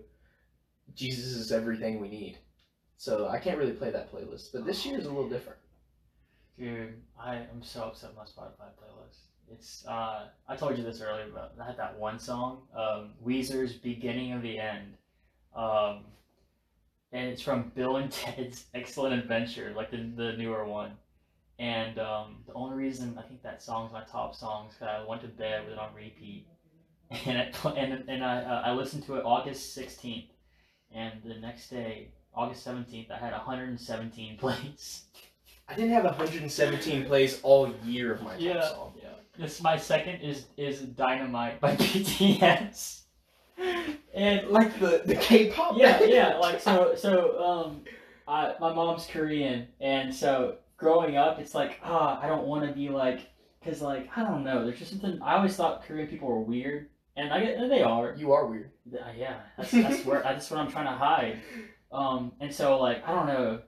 [0.95, 2.38] Jesus is everything we need.
[2.97, 4.50] So I can't really play that playlist.
[4.54, 5.60] But this year is a little different.
[6.58, 9.17] Dude, I am so upset with my Spotify playlist.
[9.52, 13.74] It's uh, I told you this earlier, but I had that one song, um, Weezer's
[13.74, 14.93] "Beginning of the End,"
[15.56, 16.06] um,
[17.12, 20.92] and it's from Bill and Ted's Excellent Adventure, like the the newer one.
[21.60, 25.08] And um, the only reason I think that song's my top song is because I
[25.08, 26.48] went to bed with it on repeat,
[27.26, 30.32] and it, and and I uh, I listened to it August sixteenth,
[30.92, 35.04] and the next day, August seventeenth, I had 117 plays.
[35.68, 38.68] I didn't have 117 plays all year of my top Yeah.
[38.70, 38.94] song.
[39.02, 39.10] Yeah.
[39.38, 43.02] This my second is is Dynamite by BTS.
[44.14, 47.82] And Like the, the K-pop yeah, yeah, like so so um
[48.28, 52.74] I my mom's Korean and so growing up it's like ah I don't want to
[52.74, 53.22] be like
[53.64, 56.90] cuz like I don't know there's just something I always thought Korean people were weird
[57.16, 58.16] and I get and they are.
[58.18, 58.72] You are weird.
[58.94, 61.40] Uh, yeah, that's that's where that's what I'm trying to hide.
[61.92, 63.62] Um and so like I don't know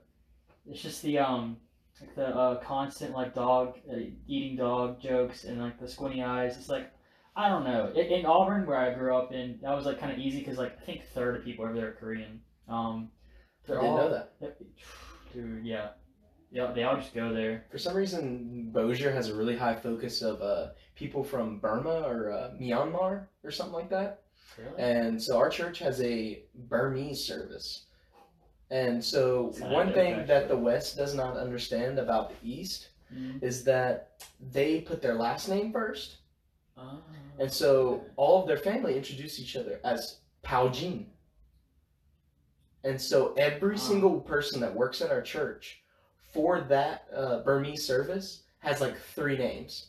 [0.66, 1.56] it's just the um
[2.00, 6.56] like the uh, constant like dog uh, eating dog jokes and like the squinty eyes.
[6.56, 6.90] It's like
[7.36, 7.90] I don't know.
[7.94, 10.58] In, in Auburn, where I grew up in, that was like kind of easy because
[10.58, 12.40] like I think a third of people over there are Korean.
[12.68, 13.10] Um,
[13.64, 14.56] I they're didn't all, know that.
[15.32, 15.88] Dude, yeah,
[16.50, 16.72] yeah.
[16.72, 17.64] They all just go there.
[17.70, 22.30] For some reason, Bossier has a really high focus of uh, people from Burma or
[22.30, 24.22] uh, Myanmar or something like that.
[24.56, 24.78] Really?
[24.78, 27.86] And so our church has a Burmese service.
[28.70, 33.42] And so one thing that, that the West does not understand about the East Mm.
[33.42, 36.16] is that they put their last name first.
[36.76, 36.98] Ah.
[37.38, 41.06] And so all of their family introduce each other as Pao Jin.
[42.84, 43.78] And so every Ah.
[43.78, 45.82] single person that works at our church
[46.32, 49.88] for that uh, Burmese service has like three names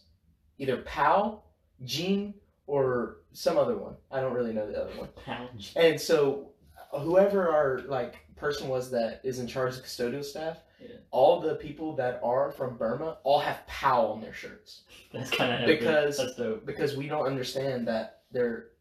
[0.57, 1.43] either Pao,
[1.83, 2.33] Jin,
[2.67, 3.95] or some other one.
[4.09, 5.09] I don't really know the other one.
[5.25, 5.71] Pound.
[5.75, 6.51] And so
[6.91, 10.87] whoever our like person was that is in charge of custodial staff, Yeah.
[11.11, 14.83] all the people that are from Burma all have Pao on their shirts
[15.13, 16.65] That's kind of Because- that's dope.
[16.65, 18.71] because we don't understand that they're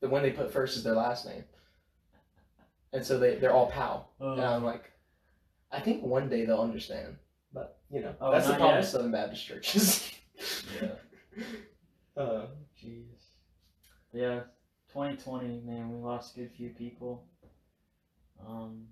[0.00, 1.44] the one they put first is their last name,
[2.92, 4.06] and so they they're all Pao.
[4.20, 4.92] And Uh, I'm like,
[5.72, 7.16] I think one day they'll understand,
[7.54, 8.80] but you know Oh, that's the problem yet?
[8.80, 10.12] with Southern Baptist churches.
[10.80, 10.96] yeah.
[12.22, 12.46] uh,
[12.78, 13.06] Jeez.
[14.12, 14.40] Yeah,
[14.92, 17.24] 2020, man, we lost a good few people.
[18.46, 18.88] Um,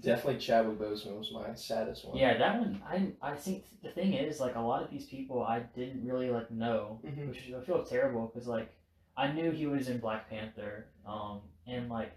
[0.00, 2.16] definitely Chadwick Boseman was my saddest one.
[2.18, 5.42] yeah, that one, I I think the thing is, like, a lot of these people
[5.42, 7.28] I didn't really, like, know, Mhm.
[7.28, 8.68] which I feel terrible, because, like,
[9.16, 12.12] I knew he was in Black Panther, um, and, like,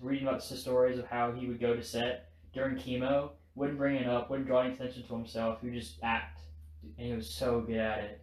[0.00, 3.96] reading about the stories of how he would go to set during chemo, wouldn't bring
[3.96, 6.40] it up, wouldn't draw any attention to himself, he would just act,
[6.82, 8.20] and he was so good at it.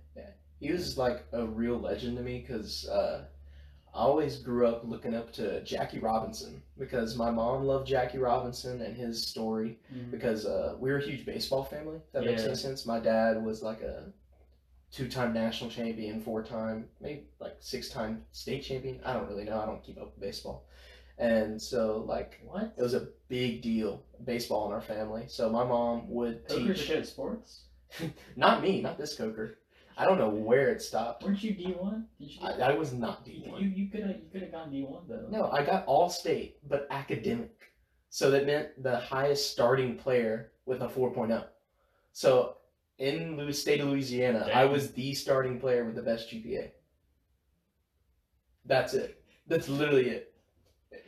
[0.60, 3.26] he was like a real legend to me because uh,
[3.98, 8.82] I always grew up looking up to Jackie Robinson because my mom loved Jackie Robinson
[8.84, 10.12] and his story Mhm.
[10.12, 12.00] because uh, we were a huge baseball family.
[12.12, 12.86] That makes any sense.
[12.86, 14.04] My dad was like a
[14.92, 19.02] two-time national champion, four-time, maybe like six-time state champion.
[19.04, 19.60] I don't really know.
[19.60, 20.68] I don't keep up with baseball,
[21.18, 22.76] and so like What?
[22.78, 25.24] it was a big deal baseball in our family.
[25.28, 26.88] So my mom would Coker's teach.
[26.90, 27.64] good sports?
[28.36, 29.58] Not me, not this Coker.
[29.98, 31.24] I don't know where it stopped.
[31.24, 32.06] Weren't you D one?
[32.42, 33.62] I, I was not D one.
[33.62, 35.26] you you could have you could have gone D one though.
[35.30, 37.52] No, I got all state, but academic.
[38.10, 41.44] So that meant the highest starting player with a 4.0.
[42.14, 42.58] So
[43.00, 46.72] in the state of Louisiana, I was the starting player with the best GPA.
[48.66, 49.22] That's it.
[49.48, 50.34] That's literally it.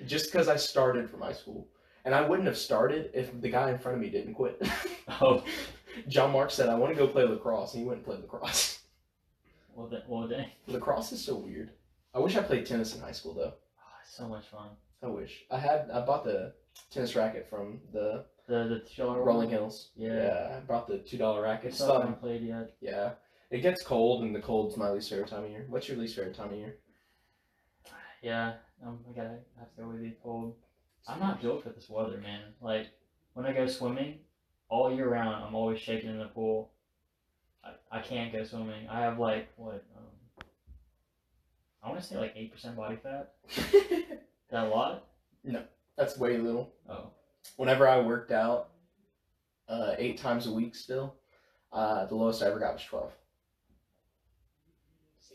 [0.06, 1.67] Just because I started from high school.
[2.06, 4.62] And I wouldn't have started if the guy in front of me didn't quit.
[5.21, 5.43] Oh,
[6.08, 8.68] John Mark said, I want to go play lacrosse, and he went and played lacrosse.
[9.75, 10.49] Well, then, well, dang.
[10.67, 11.71] lacrosse is so weird.
[12.13, 13.53] I wish I played tennis in high school, though.
[13.53, 14.69] Oh, it's so much fun.
[15.01, 15.89] I wish I had.
[15.93, 16.53] I bought the
[16.91, 19.89] tennis racket from the The the two dollar Rolling Hills.
[19.95, 20.15] Yeah.
[20.15, 21.73] yeah, I bought the two dollar racket.
[21.73, 22.75] still Still haven't played yet.
[22.82, 23.12] Yeah.
[23.49, 25.65] It gets cold, and the cold's my least favorite time of year.
[25.69, 26.75] What's your least favorite time of year?
[28.21, 28.53] Yeah,
[28.86, 30.55] um, I gotta have to go with the cold.
[31.08, 32.41] I'm not built for this weather, man.
[32.62, 32.88] Like
[33.34, 34.19] when I go swimming,
[34.69, 36.71] all year round, I'm always shaking in the pool.
[37.91, 38.88] I, I can't go swimming.
[38.89, 39.84] I have like what?
[39.97, 40.45] Um,
[41.84, 43.34] I want to say like eight percent body fat.
[43.49, 43.65] Is
[44.51, 45.08] that a lot?
[45.43, 45.63] No,
[45.97, 46.73] that's way little.
[46.89, 47.12] Oh,
[47.55, 48.69] Whenever I worked out,
[49.67, 51.15] uh, eight times a week still,
[51.71, 53.12] uh, the lowest I ever got was twelve.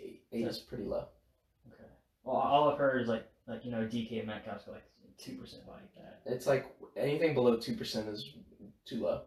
[0.02, 1.06] Eight, eight is pretty low.
[1.72, 1.88] okay.
[2.24, 4.84] Well, all I've heard is like like you know DK Metcalf's got like
[5.16, 6.20] two percent body fat.
[6.26, 6.66] It's like
[6.96, 8.34] anything below two percent is
[8.84, 9.22] too low.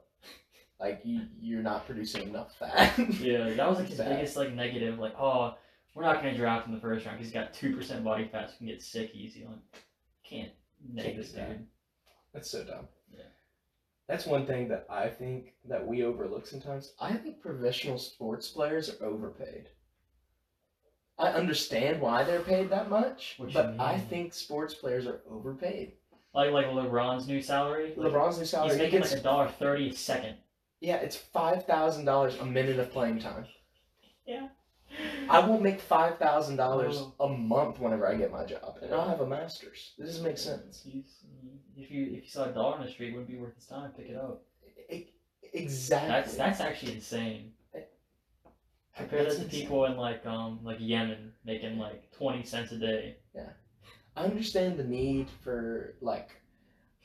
[0.80, 2.98] Like you, you're not producing enough fat.
[3.20, 4.16] Yeah, that was like his Bad.
[4.16, 5.00] biggest like negative.
[5.00, 5.56] Like, oh,
[5.96, 8.50] we're not gonna draft in the first round because he's got two percent body fat,
[8.50, 9.46] so he can get sick easy.
[9.46, 9.58] Like,
[10.24, 10.52] can't
[10.94, 11.66] neg this dude.
[12.34, 12.88] That's so dumb.
[13.12, 13.24] Yeah.
[14.08, 16.94] That's one thing that I think that we overlook sometimes.
[17.00, 19.70] I think professional sports players are overpaid.
[21.18, 25.94] I understand why they're paid that much, What but I think sports players are overpaid.
[26.36, 27.94] Like like LeBron's new salary.
[27.98, 30.36] Like, LeBron's new salary, he's he making gets, like a dollar thirty a second.
[30.80, 33.46] Yeah, it's five thousand dollars a minute of playing time.
[34.26, 34.48] Yeah.
[35.30, 37.14] I will make five thousand dollars Oh.
[37.26, 39.94] a month whenever I get my job, and I'll have a master's.
[39.98, 40.86] This doesn't make sense.
[41.76, 43.66] If you if you saw a dollar on the street, it wouldn't be worth his
[43.66, 43.92] time.
[43.92, 44.44] Pick it up.
[44.90, 45.08] E-
[45.54, 46.10] Exactly.
[46.10, 47.52] That's that's actually insane.
[48.96, 52.78] Compare That's that to people in like um like Yemen making like twenty cents a
[52.80, 53.18] day.
[53.36, 53.50] Yeah,
[54.16, 56.30] I understand the need for like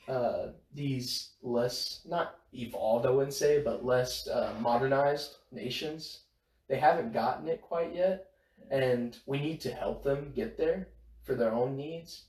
[0.07, 6.21] uh, these less not evolved, I wouldn't say, but less uh, modernized nations.
[6.67, 8.31] They haven't gotten it quite yet,
[8.71, 10.89] and we need to help them get there
[11.23, 12.25] for their own needs.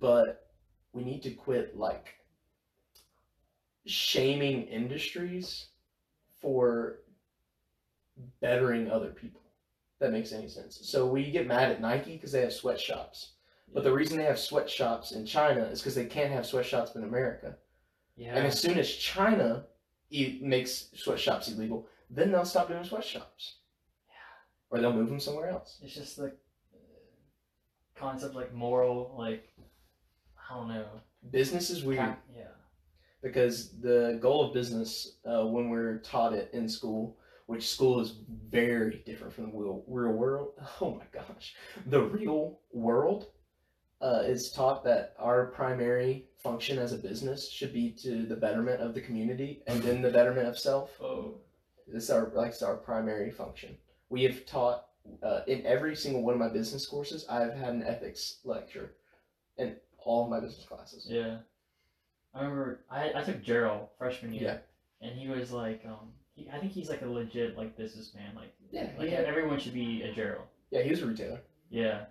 [0.00, 0.50] But
[0.92, 2.14] we need to quit like
[3.86, 5.66] shaming industries
[6.40, 7.00] for
[8.40, 9.40] bettering other people.
[10.00, 10.80] That makes any sense.
[10.82, 13.32] So we get mad at Nike because they have sweatshops.
[13.72, 17.02] But the reason they have sweatshops in China is because they can't have sweatshops in
[17.04, 17.56] America.
[18.16, 18.36] Yeah.
[18.36, 19.64] And as soon as China
[20.10, 23.56] e- makes sweatshops illegal, then they'll stop doing sweatshops.
[24.70, 25.78] Or they'll move them somewhere else.
[25.82, 26.36] It's just like
[26.74, 26.78] uh,
[27.94, 29.52] concept like moral like
[30.50, 30.86] I don't know.
[31.30, 32.48] Business is weird Cap- yeah.
[33.22, 38.16] because the goal of business, uh, when we're taught it in school, which school is
[38.50, 40.52] very different from the real, real world.
[40.80, 41.54] Oh my gosh.
[41.86, 43.26] The real world
[44.00, 48.80] uh, is taught that our primary function as a business should be to the betterment
[48.80, 50.90] of the community and then the betterment of self.
[51.00, 51.34] Oh.
[51.86, 53.76] This is our like it's our primary function.
[54.08, 54.86] We have taught
[55.22, 57.26] uh, in every single one of my business courses.
[57.28, 58.92] I've had an ethics lecture
[59.58, 61.06] in all of my business classes.
[61.08, 61.38] Yeah.
[62.34, 64.62] I remember I, I took Gerald freshman year.
[65.00, 65.08] Yeah.
[65.08, 68.34] And he was like, um he, I think he's like a legit like businessman.
[68.34, 69.22] Like Yeah, like yeah.
[69.26, 70.46] everyone should be a Gerald.
[70.70, 71.40] Yeah, he was a retailer.
[71.70, 72.06] Yeah.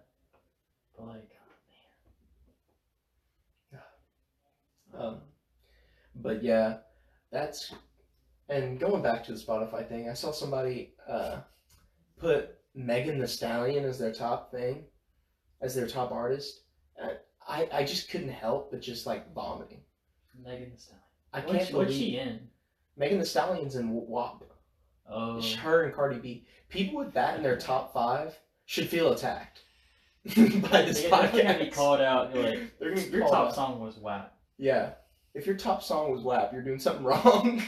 [0.98, 1.30] But like
[4.98, 5.18] Um,
[6.16, 6.78] but yeah,
[7.32, 7.74] that's
[8.50, 10.10] and going back to the Spotify thing.
[10.10, 11.38] I saw somebody uh,
[12.18, 14.86] put Megan Thee Stallion as their top thing,
[15.62, 16.62] as their top artist.
[16.98, 17.12] And
[17.48, 19.82] I I just couldn't help but just like vomiting.
[20.44, 21.02] Megan Thee Stallion.
[21.34, 22.48] I What's, can't what's believe she in?
[22.98, 24.44] Megan Thee Stallion's in WAP.
[25.10, 25.42] Oh.
[25.58, 26.46] Her and Cardi B.
[26.70, 29.62] People with that in their top five should feel attacked
[30.26, 31.44] by this They're definitely podcast.
[31.44, 32.36] gonna be called out.
[32.36, 33.56] Like, They're gonna be your top out.
[33.56, 34.33] song was WAP.
[34.58, 34.92] Yeah.
[35.34, 37.64] If your top song was WAP, you're doing something wrong.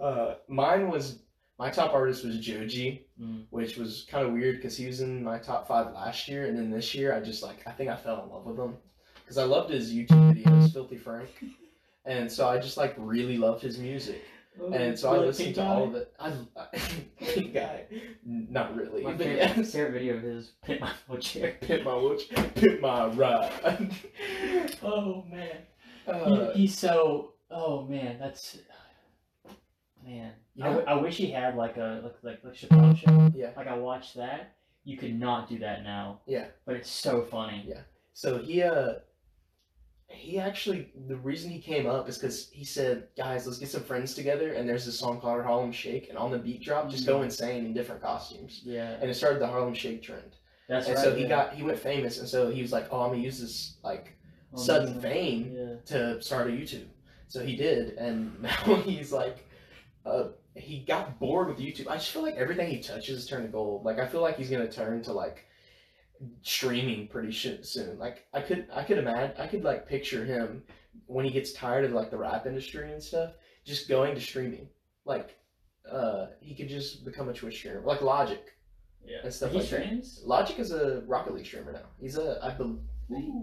[0.00, 1.18] uh, mine was
[1.58, 3.44] my top artist was Joji, Mm.
[3.50, 6.58] which was kind of weird because he was in my top five last year, and
[6.58, 8.76] then this year I just like I think I fell in love with him
[9.22, 11.28] because I loved his YouTube videos, Filthy Frank,
[12.04, 14.24] and so I just like really loved his music,
[14.72, 16.12] and so I listened to all of it.
[16.18, 16.66] I, I
[17.18, 17.84] pink guy,
[18.24, 19.72] not really, My but favorite, yes.
[19.72, 21.56] favorite video of his Pit My Wheelchair.
[21.60, 22.22] Pit my watch,
[22.54, 23.90] pit my ride.
[24.82, 25.56] Oh man.
[26.06, 27.32] Uh, he, he's so.
[27.50, 28.58] Oh man, that's.
[30.04, 32.96] Man, You I, know- w- I wish he had like a like like like Chappelle
[32.96, 33.32] show.
[33.34, 33.50] yeah.
[33.56, 34.54] Like I watched that.
[34.84, 36.20] You could not do that now.
[36.26, 36.46] Yeah.
[36.66, 37.64] But it's so funny.
[37.66, 37.80] Yeah.
[38.12, 38.94] So he uh
[40.14, 43.82] he actually the reason he came up is because he said, guys, let's get some
[43.82, 47.06] friends together and there's this song called Harlem Shake and on the beat drop just
[47.06, 48.62] go insane in different costumes.
[48.64, 48.96] Yeah.
[49.00, 50.36] And it started the Harlem Shake trend.
[50.68, 50.96] That's right.
[50.96, 51.12] and right.
[51.12, 51.28] so he yeah.
[51.28, 54.16] got he went famous and so he was like, Oh, I'm gonna use this like
[54.54, 55.74] Oh, sudden fame Yeah.
[55.86, 56.86] to start a YouTube.
[57.28, 59.46] So he did and now he's like
[60.06, 61.88] uh he got bored with YouTube.
[61.88, 63.84] I just feel like everything he touches turns to gold.
[63.84, 65.46] Like I feel like he's gonna turn to like
[66.42, 67.98] streaming pretty soon.
[67.98, 70.62] Like I could I could imagine I could like picture him
[71.06, 73.32] when he gets tired of like the rap industry and stuff,
[73.64, 74.68] just going to streaming.
[75.04, 75.36] Like
[75.90, 78.42] uh he could just become a Twitch streamer, like Logic
[79.04, 79.18] Yeah.
[79.24, 79.82] and stuff he like that.
[79.82, 80.22] streams?
[80.24, 81.86] Logic is a Rocket League streamer now.
[82.00, 82.78] He's a I believe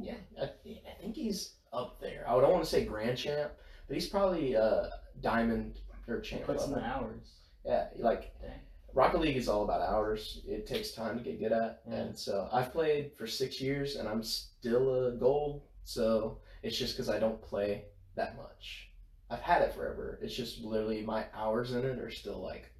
[0.01, 2.25] yeah I, I think he's up there.
[2.27, 3.51] I don't want to say grand champ,
[3.87, 4.87] but he's probably uh
[5.21, 6.43] diamond or champ.
[6.45, 7.33] Puts in the hours.
[7.65, 8.59] Yeah, like Dang.
[8.93, 10.41] Rocket League is all about hours.
[10.45, 11.95] It takes time to get good at, Yeah.
[11.95, 15.61] and so I've played for six years, and I'm still a gold.
[15.83, 17.85] So it's just because I don't play
[18.15, 18.89] that much.
[19.29, 20.19] I've had it forever.
[20.21, 22.71] It's just literally my hours in it are still like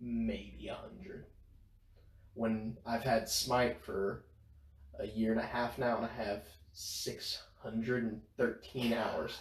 [0.00, 1.26] maybe a hundred.
[2.34, 4.24] When I've had Smite for
[4.98, 9.38] a year and a half now, and I have six hundred and thirteen hours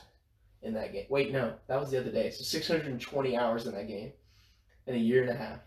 [0.61, 1.05] in that game.
[1.09, 2.29] Wait, no, that was the other day.
[2.29, 4.11] So six hundred and twenty hours in that game
[4.85, 5.59] in a year and a half.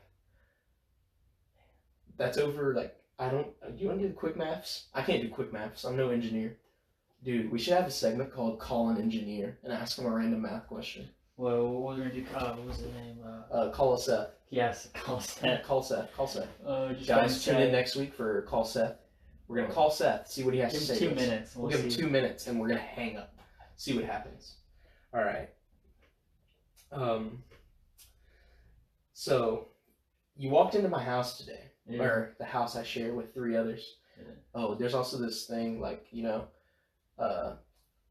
[2.16, 3.48] That's over like I don't.
[3.76, 4.86] You want to do the quick maths?
[4.94, 5.84] I can't do quick maths.
[5.84, 6.56] I'm no engineer.
[7.24, 10.42] Dude, we should have a segment called "Call an Engineer" and ask him a random
[10.42, 11.08] math question.
[11.36, 12.26] Well, what was we gonna do?
[12.36, 13.18] Uh, what was his name?
[13.24, 14.30] Uh, Uh, call us Seth.
[14.50, 15.62] yes, call Seth.
[15.64, 16.12] Call Seth.
[16.16, 16.48] Call Seth.
[16.66, 18.96] Uh, just Guys, tune in next week for call Seth.
[19.48, 20.28] We're gonna call Seth.
[20.28, 20.98] See what he has Give to say.
[20.98, 21.16] two us.
[21.16, 21.54] minutes.
[21.56, 23.34] We'll, We'll, give him two minutes, and we're gonna hang up.
[23.76, 24.56] See what happens.
[25.14, 25.48] All right.
[26.90, 27.42] Um.
[29.14, 29.68] So,
[30.36, 31.70] you walked into my house today.
[31.87, 32.03] Yeah.
[32.03, 33.97] or the house I share with three others.
[34.18, 34.35] Yeah.
[34.55, 36.45] Oh, there's also this thing like you know,
[37.18, 37.55] uh,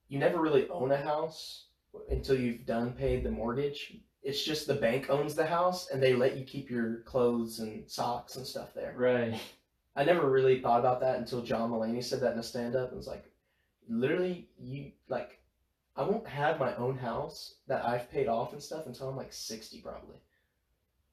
[0.09, 1.65] you never really own a house
[2.09, 3.97] until you've done paid the mortgage.
[4.23, 7.89] It's just the bank owns the house and they let you keep your clothes and
[7.89, 8.93] socks and stuff there.
[8.95, 9.39] Right.
[9.95, 12.89] I never really thought about that until John Mulaney said that in a stand up
[12.89, 13.25] and was like,
[13.89, 15.39] literally, you like,
[15.97, 19.33] I won't have my own house that I've paid off and stuff until I'm like
[19.33, 20.17] 60 probably.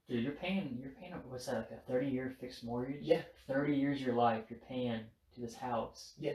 [0.09, 0.79] Dude, you're paying.
[0.81, 1.13] You're paying.
[1.29, 1.57] What's that?
[1.57, 3.03] Like a thirty-year fixed mortgage?
[3.03, 3.21] Yeah.
[3.47, 5.01] Thirty years of your life, you're paying
[5.35, 6.15] to this house.
[6.19, 6.35] Yeah,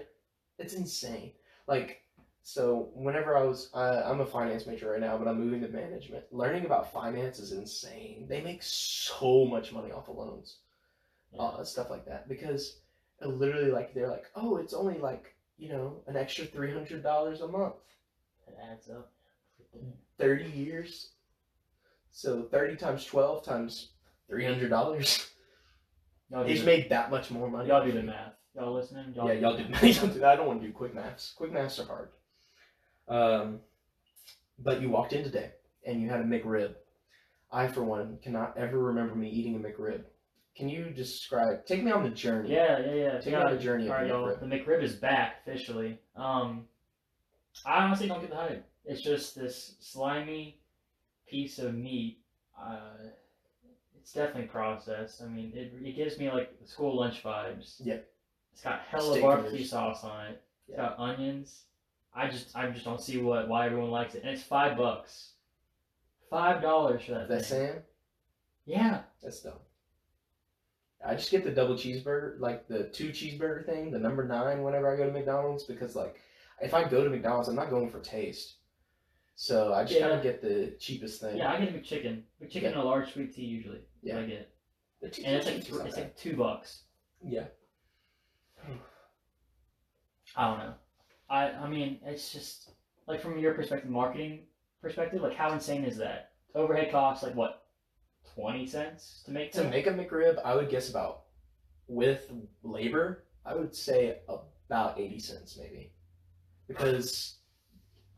[0.59, 1.32] it's insane.
[1.67, 2.01] Like,
[2.43, 5.69] so whenever I was, uh, I'm a finance major right now, but I'm moving to
[5.69, 6.26] management.
[6.32, 8.28] Learning about finance is insane.
[8.30, 10.57] They make so much money off of loans,
[11.39, 12.78] uh, stuff like that, because
[13.21, 17.41] literally, like, they're like, oh, it's only like, you know, an extra three hundred dollars
[17.41, 17.76] a month,
[18.47, 19.11] It adds up.
[20.19, 21.12] thirty years.
[22.14, 23.89] So thirty times twelve times
[24.30, 25.30] three hundred dollars.
[26.32, 27.68] Y'all He's made that much more money.
[27.68, 28.34] y'all do the math.
[28.55, 29.14] Y'all listening?
[29.16, 29.64] yeah, y'all do.
[29.88, 30.24] y'all do that.
[30.24, 31.34] I don't want to do quick maths.
[31.36, 32.09] Quick maths are hard.
[33.07, 33.59] Um,
[34.57, 35.51] but you walked in today
[35.86, 36.74] and you had a McRib.
[37.51, 40.03] I, for one, cannot ever remember me eating a McRib.
[40.55, 41.66] Can you describe?
[41.66, 42.51] Take me on the journey.
[42.51, 43.20] Yeah, yeah, yeah.
[43.20, 44.36] Take me on the journey of All right, the y'all.
[44.36, 45.99] The McRib is back officially.
[46.16, 46.66] Um,
[47.66, 48.66] I honestly don't get the hype.
[48.86, 50.57] It's just this slimy
[51.28, 52.19] piece of meat.
[52.59, 52.91] Uh,
[53.99, 55.21] it's definitely processed.
[55.21, 57.76] I mean, it, it gives me like school lunch vibes.
[57.80, 57.97] Yeah.
[58.51, 60.41] It's got hella Steak barbecue sauce on it.
[60.67, 60.89] It's Yeah.
[60.89, 61.63] got onions.
[62.15, 64.21] I just I just don't see what why everyone likes it.
[64.24, 65.32] And it's five bucks.
[66.30, 67.67] Five dollars for that That's thing.
[67.67, 67.82] Sam.
[68.65, 69.01] Yeah.
[69.21, 69.53] That's dumb.
[71.05, 74.93] I just get the double cheeseburger, like the two cheeseburger thing, the number nine whenever
[74.93, 76.17] I go to McDonald's because like
[76.61, 78.55] if I go to McDonald's, I'm not going for taste.
[79.36, 81.38] So I just kind of get the cheapest thing.
[81.38, 82.21] Yeah, I get a McChicken.
[82.41, 83.81] McChicken and a large sweet tea usually.
[84.01, 84.15] Yeah.
[84.15, 84.21] Yeah.
[84.21, 84.49] I get.
[85.01, 86.84] The two And it's like cheapest is th- not it's like two bucks.
[87.25, 87.45] yeah.
[90.36, 90.73] I don't know.
[91.29, 92.71] I I mean, it's just
[93.07, 94.41] like from your perspective, marketing
[94.81, 96.31] perspective, like how insane is that?
[96.55, 97.65] Overhead costs like what,
[98.36, 101.23] twenty cents to make To make a McRib, I would guess about
[101.88, 102.31] with
[102.63, 104.19] labor, I would say
[104.69, 105.91] about eighty cents maybe,
[106.67, 107.39] because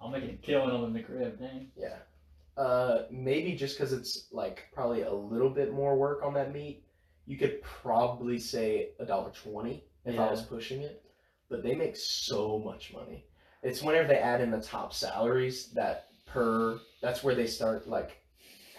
[0.01, 1.71] I'll make it a killing on the crib, dang.
[1.77, 1.97] yeah,
[2.61, 6.83] uh, maybe just because it's like probably a little bit more work on that meat,
[7.25, 11.01] you could probably say a dollar twenty if I was pushing it.
[11.49, 13.25] But they make so much money.
[13.61, 18.21] It's whenever they add in the top salaries that per that's where they start like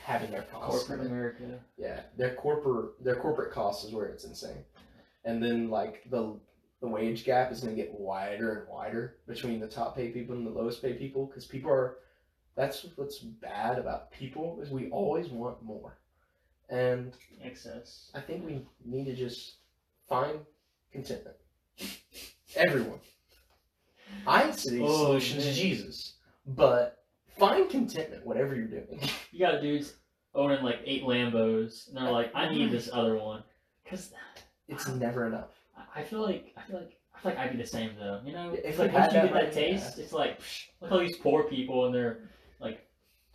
[0.02, 0.84] having their costs.
[0.86, 1.60] Corporate America.
[1.76, 4.64] Yeah, their corporate their corporate cost is where it's insane,
[5.24, 6.38] and then like the
[6.80, 10.34] the wage gap is going to get wider and wider between the top paid people
[10.36, 11.98] and the lowest paid people because people are.
[12.54, 15.98] That's what's bad about people is we always want more,
[16.70, 17.12] and
[17.42, 18.10] Excess.
[18.14, 19.56] I think we need to just
[20.08, 20.38] find
[20.90, 21.36] contentment.
[22.54, 23.00] Everyone.
[24.26, 25.46] I say Oh, solution man.
[25.48, 26.14] to Jesus,
[26.46, 27.04] but
[27.38, 29.00] find contentment whatever you're doing.
[29.32, 29.92] You got dudes
[30.34, 33.42] owning like eight Lambos, and they're like, I need this other one,
[33.84, 34.12] cause
[34.68, 35.50] It's never enough.
[35.94, 38.20] I- feel like I feel like I feel like I'd be the same though.
[38.24, 41.00] You know, it's like once you get that taste, it's like psh, look at all
[41.00, 42.86] these poor people and their like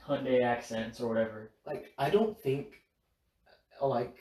[0.07, 1.51] Hyundai accents or whatever.
[1.65, 2.67] like I don't think
[3.81, 4.15] uh, like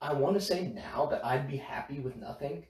[0.00, 2.64] I want to say now that I'd be happy with nothing,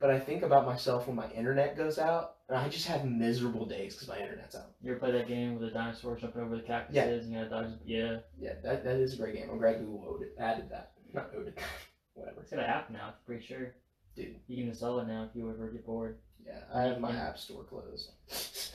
[0.00, 3.64] but I think about myself when my internet goes out, and I just have miserable
[3.64, 4.72] days because my internet's out.
[4.82, 7.04] You ever play that game with the dinosaurs jumping over the cactuses Yeah.
[7.04, 7.72] and you gotta dodge?
[7.86, 8.16] Yeah.
[8.38, 9.48] Yeah, that, that is a great game.
[9.50, 10.92] I'm glad Google added that.
[11.14, 11.58] Not owed it.
[12.14, 12.42] Whatever.
[12.42, 13.74] It's got an app now, I'm pretty sure.
[14.16, 14.36] Dude.
[14.46, 16.18] You can sell it now if you ever get bored.
[16.46, 17.28] Yeah, I have my Yeah.
[17.28, 18.10] app store closed.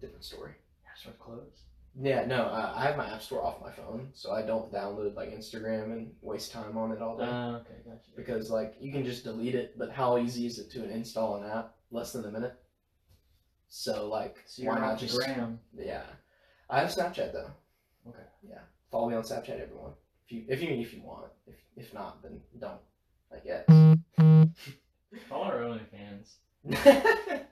[0.00, 0.52] Different story.
[0.96, 1.62] Sort of closed.
[2.00, 5.14] Yeah, no, uh, I have my app store off my phone, so I don't download
[5.16, 7.24] like Instagram and waste time on it all day.
[7.24, 8.10] Uh, okay, gotcha.
[8.16, 11.48] because like you can just delete it, but how easy is it to install an
[11.50, 11.74] app?
[11.90, 12.54] Less than a minute.
[13.68, 15.16] So like, So you're why not just?
[15.18, 15.58] gram.
[15.76, 16.02] Yeah,
[16.70, 17.50] I have Snapchat though.
[18.08, 18.22] Okay.
[18.48, 19.92] Yeah, follow me on Snapchat, everyone.
[20.26, 22.80] If you if you if you want, if if not, then don't.
[23.32, 23.64] I guess.
[25.28, 26.36] Follow our OnlyFans.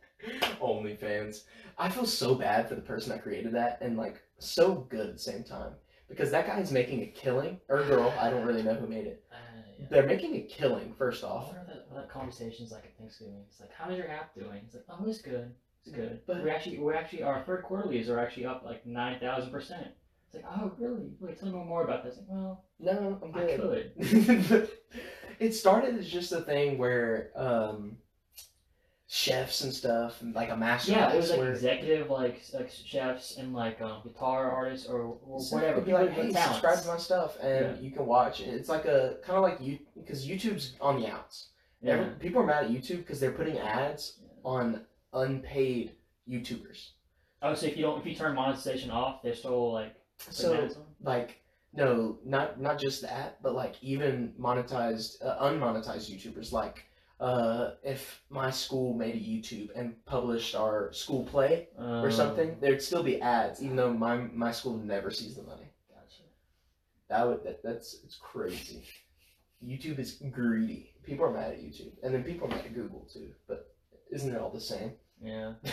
[0.60, 1.42] OnlyFans.
[1.78, 5.12] I feel so bad for the person that created that, and like so good at
[5.14, 5.72] the same time
[6.08, 8.12] because that guy is making a killing or girl.
[8.18, 9.24] I don't really know who made it.
[9.30, 9.36] Uh,
[9.78, 9.86] yeah.
[9.90, 10.94] They're making a killing.
[10.96, 13.42] First off, what that, what that conversation's like at Thanksgiving.
[13.48, 14.62] It's like, how's your app doing?
[14.64, 15.52] It's like, oh, it's good.
[15.84, 16.20] It's good.
[16.26, 19.88] But- we actually, we actually, our third quarterlies are actually up like nine thousand percent.
[20.26, 21.10] It's like, oh, really?
[21.20, 22.16] Wait, tell me more about this.
[22.16, 23.92] Like, well, no, I'm I good.
[24.48, 24.68] could.
[25.38, 27.96] it started as just a thing where um,
[29.08, 32.70] chefs and stuff, and like a master Yeah, it was like where executive, like like
[32.70, 35.80] chefs and like um, guitar artists or, or so whatever.
[35.80, 36.42] be like, hey, talents.
[36.60, 37.80] subscribe to my stuff, and Yeah.
[37.82, 38.40] you can watch.
[38.40, 41.50] It's like a kind of like you because YouTube's on the outs.
[41.82, 41.92] Yeah.
[41.94, 44.28] Every, people are mad at YouTube because they're putting ads Yeah.
[44.44, 44.80] on
[45.12, 45.92] unpaid
[46.28, 46.90] YouTubers.
[47.42, 50.68] Oh, so if you don't, if you turn monetization off, they're still like So
[51.02, 51.40] like
[51.76, 56.52] no, not not just that, but like even monetized, uh, unmonetized YouTubers.
[56.52, 56.84] Like
[57.20, 62.56] uh, if my school made a YouTube and published our school play or Um, something,
[62.60, 65.68] there'd still be ads, even though my my school never sees the money.
[65.90, 66.22] Gotcha.
[67.08, 68.82] That would that, that's it's crazy.
[69.64, 70.92] YouTube is greedy.
[71.02, 73.32] People are mad at YouTube, and then people are mad at Google too.
[73.48, 73.74] But
[74.10, 74.92] isn't it all the same?
[75.22, 75.54] Yeah.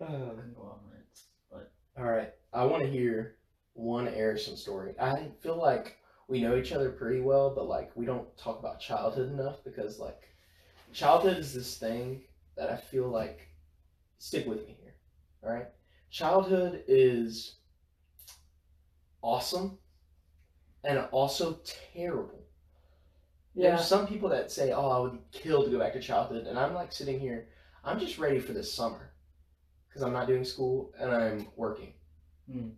[0.00, 1.26] Uh, Conglomerates.
[1.50, 3.36] But all right, I want to hear
[3.74, 4.94] one Harrison story.
[5.00, 5.98] I feel like
[6.28, 9.98] we know each other pretty well, but like we don't talk about childhood enough because
[10.00, 10.28] like
[10.92, 12.22] childhood is this thing
[12.56, 13.48] that I feel like
[14.18, 14.94] stick with me here.
[15.44, 15.68] All right,
[16.10, 17.56] childhood is
[19.22, 19.78] awesome
[20.84, 21.60] and also
[21.94, 22.44] terrible.
[23.54, 26.46] yeah, There's some people that say, "Oh, I would kill to go back to childhood,"
[26.46, 27.48] and I'm like sitting here,
[27.84, 29.12] I'm just ready for this summer
[29.88, 31.94] because I'm not doing school and I'm working.
[32.50, 32.70] Hmm.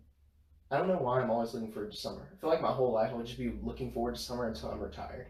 [0.69, 2.27] I don't know why I'm always looking forward to summer.
[2.31, 4.79] I feel like my whole life I'll just be looking forward to summer until I'm
[4.79, 5.27] retired.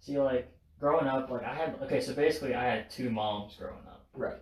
[0.00, 3.84] See, like growing up, like I had okay, so basically I had two moms growing
[3.86, 4.38] up Right.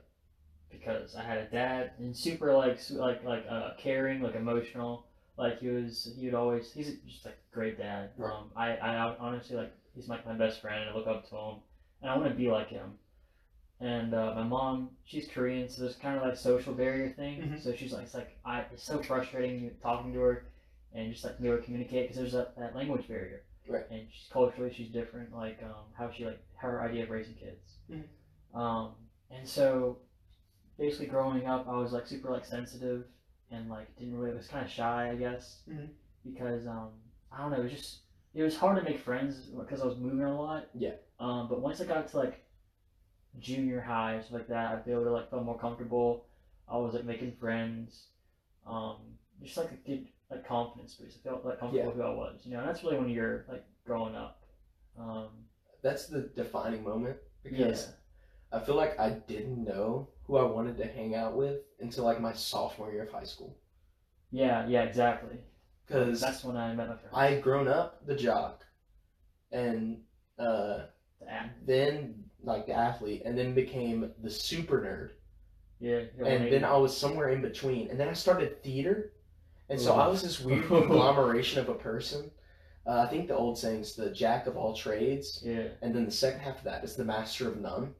[0.70, 5.06] because I had a dad and super like like like uh, caring, like emotional.
[5.36, 8.10] Like he was, he'd always he's just like a great dad.
[8.16, 8.32] Right.
[8.32, 11.36] Um, I I honestly like he's like my best friend and I look up to
[11.36, 11.54] him
[12.02, 12.92] and I want to be like him.
[13.80, 17.42] And uh, my mom, she's Korean, so there's kind of like social barrier thing.
[17.42, 17.62] Mhm.
[17.62, 20.46] So she's like, it's like I, it's so frustrating talking to her,
[20.92, 23.42] and just like able to communicate because there's that, that language barrier.
[23.68, 23.84] Right.
[23.90, 27.78] And she's culturally she's different, like um, how she like her idea of raising kids.
[27.90, 28.58] Mhm.
[28.58, 28.92] Um,
[29.30, 29.98] and so
[30.78, 33.04] basically growing up, I was like super like sensitive
[33.50, 35.88] and like didn't really was kind of shy, I guess, Mhm.
[36.24, 36.90] because um,
[37.32, 37.98] I don't know, it was just
[38.34, 40.68] it was hard to make friends because I was moving a lot.
[40.74, 40.94] Yeah.
[41.20, 42.43] Um, but once I got to like
[43.40, 46.26] junior high and stuff like that, I feel to like feel more comfortable.
[46.68, 48.06] I was like making friends,
[48.66, 48.96] um,
[49.42, 51.18] just like a good like confidence boost.
[51.24, 51.94] I felt like comfortable Yeah.
[51.94, 52.60] who I was, you know.
[52.60, 54.40] And that's really when you're like growing up.
[54.98, 55.28] Um,
[55.82, 57.18] That's the defining moment
[57.48, 57.92] yeah, because
[58.52, 62.20] I feel like I didn't know who I wanted to hang out with until like
[62.20, 63.56] my sophomore year of high school.
[64.30, 65.38] yeah, yeah, exactly.
[65.86, 67.12] Because that's when I met my friends.
[67.12, 68.64] I had grown up the jock,
[69.52, 70.02] and
[70.38, 70.86] uh,
[71.20, 75.10] The then like the athlete, and then became the super nerd,
[75.80, 76.50] Yeah, yeah, and maybe.
[76.50, 79.12] then I was somewhere in between, and then I started theater,
[79.68, 82.30] and so I was this weird conglomeration of a person.
[82.86, 86.10] Uh, I think the old saying's the jack of all trades, yeah, and then the
[86.12, 87.94] second half of that is the master of none.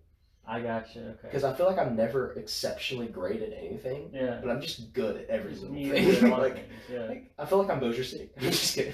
[0.47, 1.01] I got you.
[1.01, 1.19] Okay.
[1.23, 4.41] Because I feel like I'm never exceptionally great at anything, Yeah.
[4.43, 6.05] but I'm just good at every little You thing.
[6.05, 7.05] did a lot of like, things, yeah.
[7.07, 8.29] like, I feel like I'm Bossier City.
[8.37, 8.93] I'm just kidding.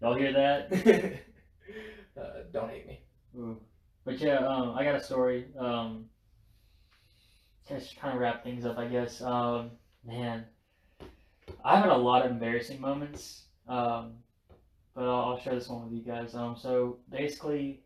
[0.00, 1.20] Y'all hear that?
[2.20, 2.22] uh,
[2.52, 3.00] don't hate me.
[3.38, 3.60] Ooh.
[4.04, 5.46] But yeah, um, I got a story.
[5.58, 6.06] Um,
[7.68, 9.20] just kind of wrap things up, I guess.
[9.22, 9.70] Um,
[10.04, 10.44] man,
[11.64, 13.44] I had a lot of embarrassing moments.
[13.68, 14.14] Um,
[14.94, 16.34] but I'll, I'll share this one with you guys.
[16.34, 17.80] Um, so basically,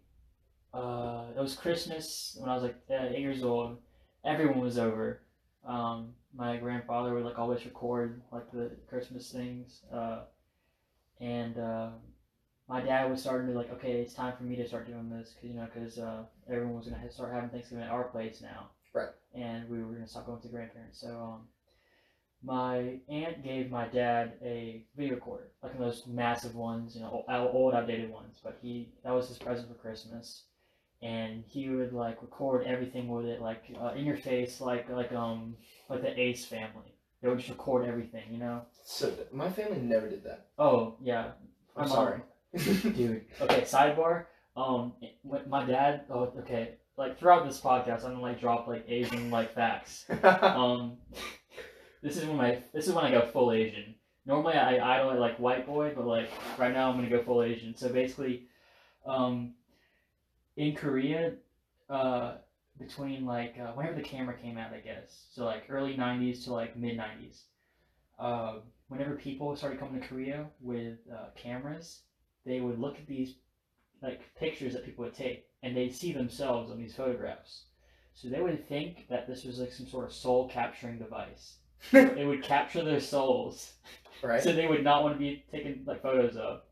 [0.74, 3.78] uh, it was Christmas when I was like eight years old.
[4.24, 5.20] Everyone was over.
[5.66, 9.82] Um, my grandfather would like always record like the Christmas things.
[9.92, 10.22] Uh,
[11.20, 11.90] and uh,
[12.68, 15.08] my dad was starting to be like, okay, it's time for me to start doing
[15.10, 18.40] this, cause, you know, because uh, everyone was gonna start having Thanksgiving at our place
[18.40, 19.10] now, Right.
[19.34, 21.00] And we were gonna stop going to grandparents.
[21.00, 21.40] So um,
[22.42, 27.02] my aunt gave my dad a video recorder, like one of those massive ones, you
[27.02, 28.40] know, old, old outdated ones.
[28.42, 30.44] But he that was his present for Christmas,
[31.02, 35.12] and he would like record everything with it, like uh, in your face, like like
[35.12, 35.56] um
[35.90, 36.94] like the Ace family.
[37.20, 38.62] They would just record everything, you know.
[38.82, 40.46] So my family never did that.
[40.58, 41.32] Oh yeah,
[41.76, 42.20] I'm My sorry.
[42.82, 43.24] dude.
[43.40, 44.26] Okay, sidebar.
[44.56, 44.94] Um,
[45.48, 46.04] my dad.
[46.10, 46.74] Oh, okay.
[46.96, 50.06] Like throughout this podcast, I'm gonna like drop like Asian like facts.
[50.22, 50.96] Um,
[52.02, 53.94] this is when my this is when I go full Asian.
[54.24, 57.76] Normally I idol like white boy, but like right now I'm gonna go full Asian.
[57.76, 58.46] So basically,
[59.04, 59.54] um,
[60.56, 61.34] in Korea,
[61.90, 62.36] uh,
[62.78, 65.26] between like uh, whenever the camera came out, I guess.
[65.32, 67.42] So like early '90s to like mid '90s.
[68.18, 72.00] Uh, whenever people started coming to Korea with uh, cameras,
[72.46, 73.34] they would look at these
[74.02, 77.64] like pictures that people would take, and they'd see themselves on these photographs.
[78.14, 81.56] So they would think that this was like some sort of soul capturing device.
[81.92, 83.74] it would capture their souls,
[84.22, 84.42] right?
[84.42, 86.62] so they would not want to be taken like photos of.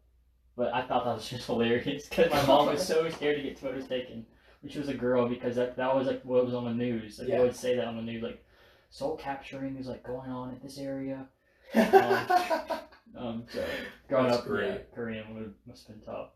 [0.56, 3.58] But I thought that was just hilarious because my mom was so scared to get
[3.58, 4.24] photos taken,
[4.62, 7.18] which was a girl, because that, that was like what was on the news.
[7.18, 7.38] Like Yeah.
[7.38, 8.42] they would say that on the news, like
[8.90, 11.26] soul capturing is like going on at this area.
[11.74, 12.78] Um,
[13.12, 13.64] so
[14.08, 14.68] growing That's up, great.
[14.68, 16.30] yeah, Korean would must have been tough.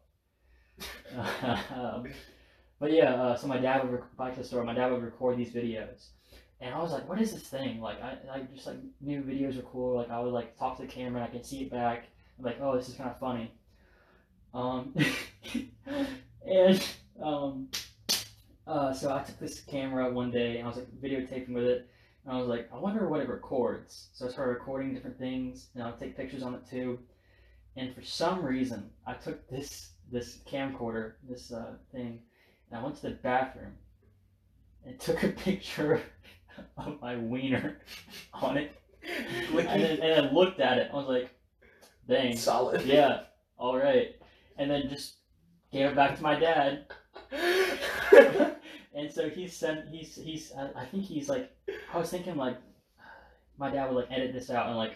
[1.75, 2.07] um,
[2.79, 4.65] but yeah, uh, so my dad would rec- back to the store.
[4.65, 6.09] My dad would record these videos,
[6.61, 9.57] and I was like, "What is this thing?" Like, I, I just like new videos
[9.57, 9.97] were cool.
[9.97, 12.05] Like, I would like talk to the camera, and I could see it back.
[12.39, 13.53] I'm like, "Oh, this is kind of funny."
[14.55, 14.95] Um,
[16.47, 16.87] and
[17.23, 17.69] um,
[18.67, 21.91] uh, so I took this camera one day, and I was like videotaping with it.
[22.29, 24.09] And I was like, I wonder what it records.
[24.13, 26.99] So I started recording different things, and I'll take pictures on it too.
[27.75, 32.21] And for some reason, I took this this camcorder, this uh, thing,
[32.71, 33.73] and I went to the bathroom
[34.85, 36.03] and took a picture
[36.77, 37.81] of my wiener
[38.35, 40.91] on it, and then, and then looked at it.
[40.93, 41.31] I was like,
[42.07, 42.85] dang, Solid.
[42.85, 43.21] yeah,
[43.57, 44.17] all right.
[44.59, 45.15] And then just
[45.73, 46.89] gave it back to my dad.
[48.95, 51.51] And so he sent he's he's I I think he's like
[51.93, 52.57] I was thinking like
[53.59, 54.95] my dad would like edit this out and like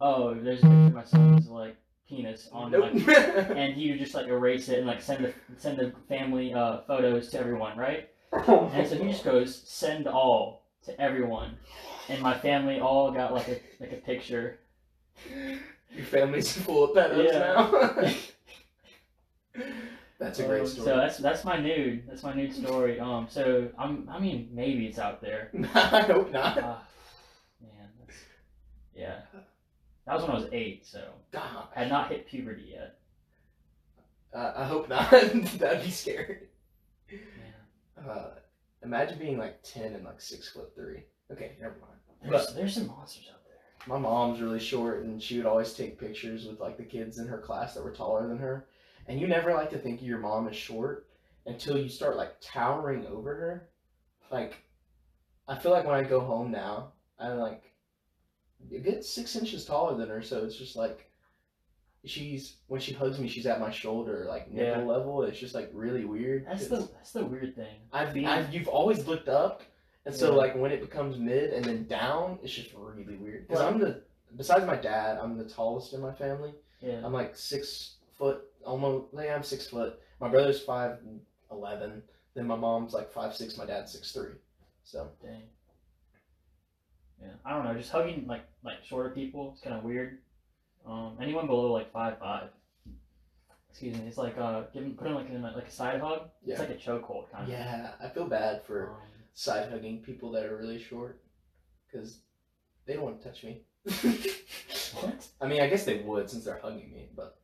[0.00, 1.76] oh there's a picture of my son's like
[2.08, 2.92] penis on Nope.
[2.94, 3.08] like
[3.56, 6.80] and he would just like erase it and like send the send the family uh
[6.86, 11.56] photos to everyone right and so he just goes send all to everyone
[12.08, 14.58] and my family all got like a like a picture
[15.94, 17.38] Your family's full of pedos Yeah.
[17.38, 17.70] now.
[20.20, 20.84] That's a great Um, story.
[20.84, 24.86] so that's that's my nude that's my nude story um so I'm I mean maybe
[24.86, 26.58] it's out there I hope not.
[26.62, 26.82] Ah,
[27.62, 28.18] man, that's
[28.94, 29.20] yeah.
[30.06, 31.02] That was when I was eight, so
[31.32, 32.98] God, I had not hit puberty yet.
[34.34, 35.10] uh, I hope not.
[35.58, 36.48] That'd be scary.
[37.10, 38.30] Man, Uh,
[38.82, 41.04] imagine being like ten and like six foot three.
[41.32, 41.98] Okay, never mind.
[42.22, 43.56] there's, But there's some monsters out there.
[43.86, 47.26] my mom's really short, and she would always take pictures with like the kids in
[47.28, 48.66] her class that were taller than her.
[49.10, 51.08] And you never like to think your mom is short
[51.44, 53.68] until you start like towering over her.
[54.30, 54.62] Like,
[55.48, 57.64] I feel like when I go home now, I'm like
[58.72, 60.22] a good six inches taller than her.
[60.22, 61.10] So it's just like
[62.04, 64.86] she's when she hugs me, she's at my shoulder, like nipple Yeah.
[64.86, 65.24] level.
[65.24, 66.46] It's just like really weird.
[66.46, 67.80] That's the that's the weird thing.
[67.92, 69.64] I've, being- I've you've always looked up,
[70.06, 70.36] and so Yeah.
[70.36, 73.48] like when it becomes mid and then down, it's just really weird.
[73.48, 74.04] Because Well- I'm the
[74.36, 76.54] besides my dad, I'm the tallest in my family.
[76.80, 77.00] Yeah.
[77.04, 79.12] I'm like six foot, almost.
[79.12, 80.00] Like I'm six foot.
[80.20, 80.98] My brother's five
[81.50, 82.02] eleven.
[82.34, 83.56] Then my mom's like five six.
[83.56, 84.32] My dad's six three.
[84.84, 85.42] So Dang.
[87.20, 87.28] Yeah.
[87.44, 87.74] I don't know.
[87.74, 90.18] Just hugging like like shorter people is kind of weird.
[90.86, 92.48] Um, anyone below like five five.
[93.70, 94.06] Excuse me.
[94.06, 96.28] It's like uh, giving putting like in a, like a side hug.
[96.44, 96.52] Yeah.
[96.52, 97.48] It's like a chokehold kind of.
[97.50, 98.96] yeah, I feel bad for Um,
[99.34, 101.20] side hugging people that are really short,
[101.86, 102.18] because
[102.86, 103.62] they don't want to touch me.
[105.00, 105.26] what?
[105.40, 107.38] I mean, I guess they would since they're hugging me, but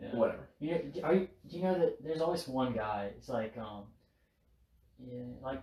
[0.00, 0.14] Yeah.
[0.16, 0.48] whatever.
[0.58, 3.10] You know, are you, do you know that there's always one guy?
[3.16, 3.84] It's like um,
[4.98, 5.60] yeah, like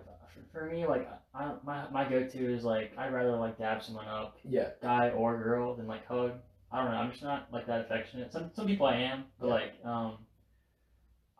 [0.51, 3.81] for, for me, like I my my go to is like I'd rather like dab
[3.83, 4.69] someone up, Yeah.
[4.81, 6.33] guy or girl, than like hug.
[6.71, 6.97] I don't know.
[6.97, 8.31] I'm just not like that affectionate.
[8.31, 9.53] Some some people I am, but Yeah.
[9.53, 10.17] like um,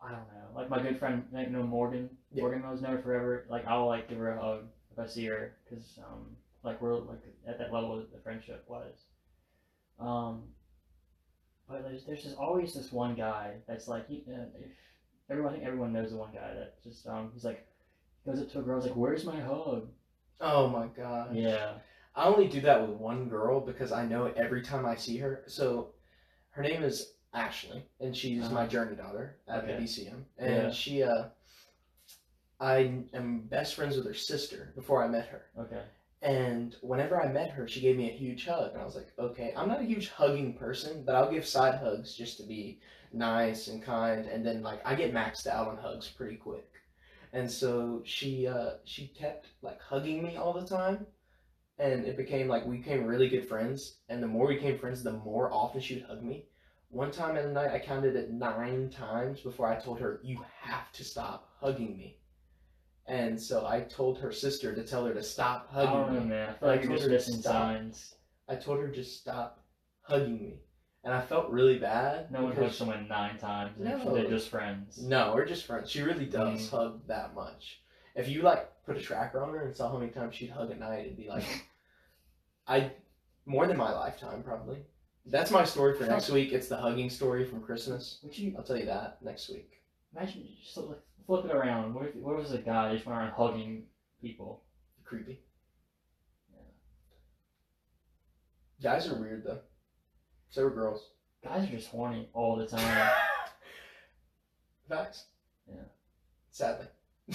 [0.02, 0.48] I don't know.
[0.54, 2.10] Like my good friend, like, you know Morgan.
[2.32, 2.42] Yeah.
[2.42, 3.46] Morgan knows never forever.
[3.48, 6.94] Like I'll like give her a hug if I see her, cause um, like we're
[6.96, 8.94] like at that level of the friendship was.
[9.98, 10.42] Um,
[11.70, 14.44] but there's there's just always this one guy that's like he, uh,
[15.30, 17.66] everyone I think everyone knows the one guy that just um he's like
[18.26, 19.88] goes up to a girl he's like where's my hug
[20.40, 21.36] Oh my god.
[21.36, 21.72] yeah
[22.16, 25.44] I only do that with one girl because I know every time I see her.
[25.46, 25.90] So
[26.50, 29.76] her name is Ashley, and she's my journey daughter at Okay.
[29.76, 30.70] the BCM, and Yeah.
[30.70, 31.26] she uh,
[32.58, 35.46] I am best friends with her sister before I met her.
[35.58, 35.82] Okay.
[36.22, 38.72] And whenever I met her, she gave me a huge hug.
[38.72, 41.80] And I was like, okay, I'm not a huge hugging person, but I'll give side
[41.80, 42.80] hugs just to be
[43.12, 44.26] nice and kind.
[44.26, 46.70] And then, like, I get maxed out on hugs pretty quick.
[47.32, 51.06] And so she, uh, she kept, like, hugging me all the time.
[51.78, 53.96] And it became, like, we became really good friends.
[54.10, 56.44] And the more we became friends, the more often she would hug me.
[56.90, 60.44] One time in the night, I counted it nine times before I told her, you
[60.60, 62.19] have to stop hugging me.
[63.10, 66.28] And so I told her sister to tell her to stop hugging me.
[66.28, 66.50] man.
[66.50, 67.52] I feel I like you're told just missing stop.
[67.52, 68.14] signs.
[68.48, 69.64] I told her just stop
[70.02, 70.60] hugging me,
[71.04, 72.30] and I felt really bad.
[72.30, 73.72] No one hugs someone nine times.
[73.78, 74.14] No.
[74.14, 75.02] They're just friends.
[75.02, 75.90] No, we're just friends.
[75.90, 76.70] She really does Mm.
[76.70, 77.82] hug that much.
[78.14, 80.70] If you like put a tracker on her and saw how many times she'd hug
[80.70, 81.44] at night, it'd be like,
[82.66, 82.92] I
[83.46, 84.78] more than my lifetime probably.
[85.26, 86.52] That's my story for next week.
[86.52, 88.20] It's the hugging story from Christmas.
[88.22, 89.82] Would you I'll tell you that next week.
[90.16, 90.98] imagine you just like,
[91.30, 91.94] flip it around?
[91.94, 93.84] What if what was a guy just went around hugging
[94.20, 94.64] people?
[95.04, 95.38] Creepy.
[96.52, 96.58] Yeah.
[98.82, 99.60] Guys are weird though.
[100.48, 101.10] So are girls.
[101.44, 103.10] Guys are just horny all the time.
[104.88, 105.26] Facts.
[105.68, 105.82] Yeah.
[106.50, 106.86] Sadly.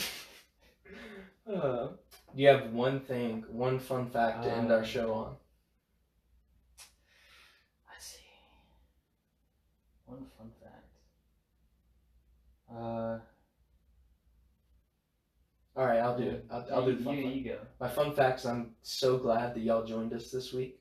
[1.49, 1.95] uh, do
[2.35, 5.37] you have one thing, one fun fact to end our Um, show on?
[7.89, 8.19] Let's see.
[10.05, 10.91] One fun fact.
[12.77, 13.19] Uh,
[15.75, 16.45] All right, I'll do it.
[16.49, 17.35] I'll, I'll do the fun you, fact.
[17.35, 17.57] you go.
[17.79, 18.45] My fun facts.
[18.45, 20.79] I'm so glad that y'all joined us this week.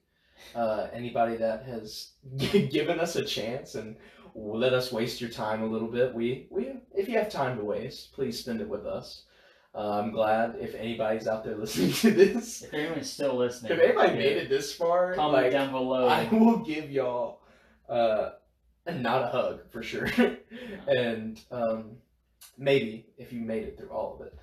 [0.55, 2.13] Uh, anybody that has
[2.71, 3.97] given us a chance and
[4.35, 7.65] let us waste your time a little bit, we we if you have time to
[7.65, 9.23] waste, please spend it with us.
[9.75, 12.63] Uh, I'm glad if anybody's out there listening to this.
[12.63, 16.07] If anyone's still listening, If anybody yeah, made it this far, comment like down below.
[16.07, 17.41] I will give y'all
[17.89, 18.31] uh,
[18.93, 20.09] not a hug for sure,
[20.87, 21.97] and um,
[22.59, 24.35] maybe if you made it through all of it.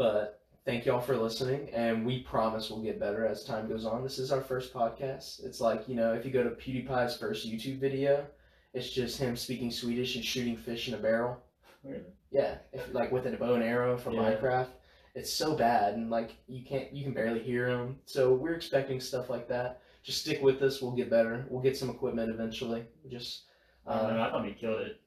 [0.00, 4.02] But thank y'all for listening, and we promise we'll get better as time goes on.
[4.02, 5.44] This is our first podcast.
[5.44, 8.24] It's like you know, if you go to PewDiePie's first YouTube video,
[8.72, 11.36] it's just him speaking Swedish and shooting fish in a barrel.
[11.84, 12.00] Really?
[12.32, 14.22] Yeah, if, like with a bow and arrow from Yeah.
[14.22, 14.68] Minecraft.
[15.14, 17.98] It's so bad, and like you can't, you can barely hear him.
[18.06, 19.82] So we're expecting stuff like that.
[20.02, 20.80] Just stick with us.
[20.80, 21.44] We'll get better.
[21.50, 22.84] We'll get some equipment eventually.
[23.10, 23.42] Just,
[23.86, 24.18] I know.
[24.18, 24.98] uh, I thought we killed it.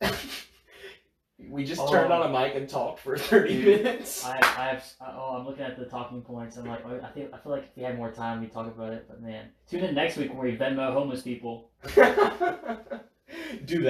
[1.48, 1.90] we just Oh.
[1.90, 4.24] turned on a mic and talked for thirty Dude, minutes.
[4.24, 4.84] I have, I have.
[5.00, 6.56] Uh, oh, I'm looking at the talking points.
[6.56, 8.66] I'm like, oh, I think I feel like if we had more time, we'd talk
[8.66, 9.06] about it.
[9.08, 11.70] But man, tune in next week where we Venmo homeless people.
[13.64, 13.88] Do that.